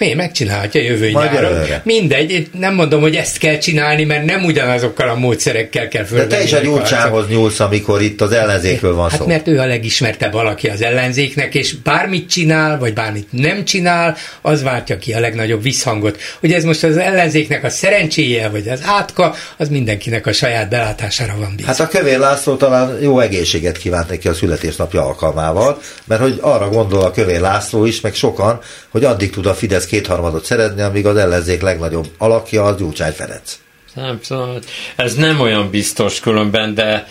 [0.00, 1.54] Mi megcsinálhatja jövő Majd nyáron.
[1.54, 1.80] Előre.
[1.84, 6.30] Mindegy, nem mondom, hogy ezt kell csinálni, mert nem ugyanazokkal a módszerekkel kell fölvenni.
[6.30, 9.18] De te is a Gyurcsához nyúlsz, amikor itt az ellenzékről van hát szó.
[9.18, 14.16] Hát mert ő a legismertebb valaki az ellenzéknek, és bármit csinál, vagy bármit nem csinál,
[14.42, 16.18] az váltja ki a legnagyobb visszhangot.
[16.40, 21.34] Hogy ez most az ellenzéknek a szerencséje, vagy az átka, az mindenkinek a saját belátására
[21.38, 21.70] van bízva.
[21.70, 26.68] Hát a Kövér László talán jó egészséget kívánt neki a születésnapja alkalmával, mert hogy arra
[26.68, 31.06] gondol a Kövér László is, meg sokan, hogy addig tud a Fidesz kétharmadot szeretni, amíg
[31.06, 33.58] az ellenzék legnagyobb alakja az Gyurcsány Ferenc.
[33.94, 34.58] Nem tudom,
[34.96, 37.08] ez nem olyan biztos különben, de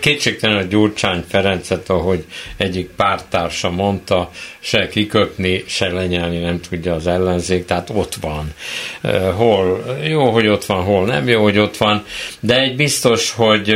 [0.00, 2.24] kétségtelen a Gyurcsány Ferencet, ahogy
[2.56, 4.30] egyik pártársa mondta,
[4.64, 8.52] se kiköpni, se lenyelni nem tudja az ellenzék, tehát ott van.
[9.36, 12.04] Hol jó, hogy ott van, hol nem jó, hogy ott van,
[12.40, 13.74] de egy biztos, hogy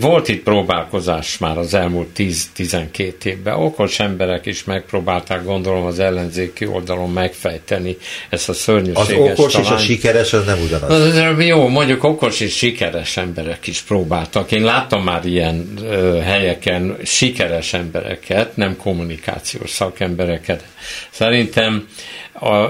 [0.00, 3.54] volt itt próbálkozás már az elmúlt 10-12 évben.
[3.54, 7.96] Okos emberek is megpróbálták, gondolom, az ellenzéki oldalon megfejteni
[8.28, 9.66] ezt a szörnyűséges Az okos talán...
[9.66, 10.90] és a sikeres az nem ugyanaz.
[10.90, 14.52] Az, jó, mondjuk okos és sikeres emberek is próbáltak.
[14.52, 20.16] Én láttam már ilyen ö, helyeken sikeres embereket, nem kommunikációs szakembereket.
[21.10, 21.88] Szerintem
[22.40, 22.68] a,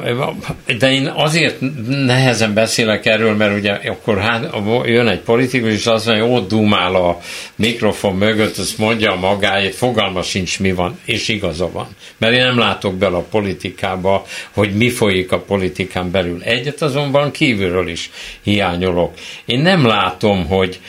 [0.78, 1.56] de én azért
[1.88, 6.48] nehezen beszélek erről, mert ugye akkor hát, jön egy politikus, és azt mondja, hogy ott
[6.48, 7.18] dumál a
[7.56, 11.86] mikrofon mögött, azt mondja magáért, fogalma sincs mi van, és igaza van.
[12.18, 16.42] Mert én nem látok bele a politikába, hogy mi folyik a politikán belül.
[16.42, 18.10] Egyet azonban kívülről is
[18.42, 19.14] hiányolok.
[19.44, 20.80] Én nem látom, hogy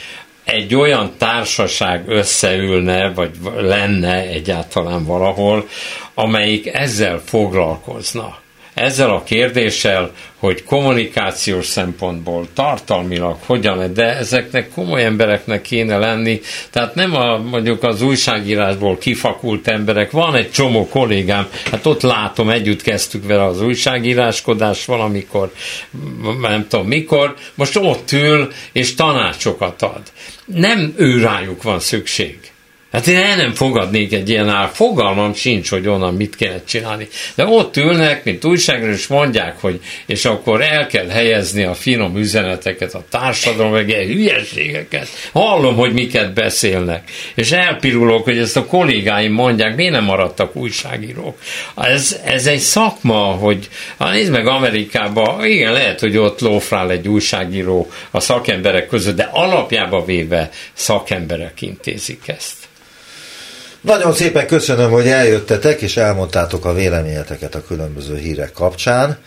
[0.50, 5.68] egy olyan társaság összeülne, vagy lenne egyáltalán valahol,
[6.14, 8.38] amelyik ezzel foglalkozna
[8.80, 16.94] ezzel a kérdéssel, hogy kommunikációs szempontból, tartalmilag hogyan, de ezeknek komoly embereknek kéne lenni, tehát
[16.94, 22.82] nem a, mondjuk az újságírásból kifakult emberek, van egy csomó kollégám, hát ott látom, együtt
[22.82, 25.52] kezdtük vele az újságíráskodás valamikor,
[26.40, 30.02] nem tudom mikor, most ott ül és tanácsokat ad.
[30.44, 32.49] Nem ő rájuk van szükség
[32.92, 37.08] Hát én el nem fogadnék egy ilyen ár, fogalmam sincs, hogy onnan mit kell csinálni.
[37.34, 42.16] De ott ülnek, mint újságról, és mondják, hogy és akkor el kell helyezni a finom
[42.16, 45.08] üzeneteket a társadalom, meg egy hülyeségeket.
[45.32, 47.10] Hallom, hogy miket beszélnek.
[47.34, 51.38] És elpirulok, hogy ezt a kollégáim mondják, miért nem maradtak újságírók.
[51.76, 57.08] Ez, ez egy szakma, hogy ha nézd meg Amerikában, igen, lehet, hogy ott lófrál egy
[57.08, 62.68] újságíró a szakemberek között, de alapjába véve szakemberek intézik ezt.
[63.80, 69.18] Nagyon szépen köszönöm, hogy eljöttetek, és elmondtátok a véleményeteket a különböző hírek kapcsán.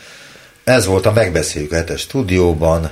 [0.64, 2.92] Ez volt a Megbeszéljük a hetes stúdióban,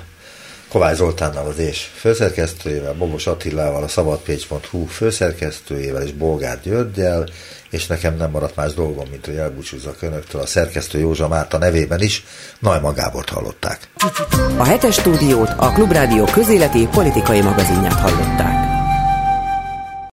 [0.71, 7.27] Kovács Zoltánnal az és főszerkesztőjével, Bobos Attilával, a szabadpécs.hu főszerkesztőjével és Bolgár Györgyel,
[7.69, 12.01] és nekem nem maradt más dolgom, mint hogy elbúcsúzzak önöktől a szerkesztő Józsa Márta nevében
[12.01, 12.23] is.
[12.59, 13.89] Najma Gábort hallották.
[14.57, 18.80] A hetes stúdiót a Klubrádió közéleti politikai magazinját hallották.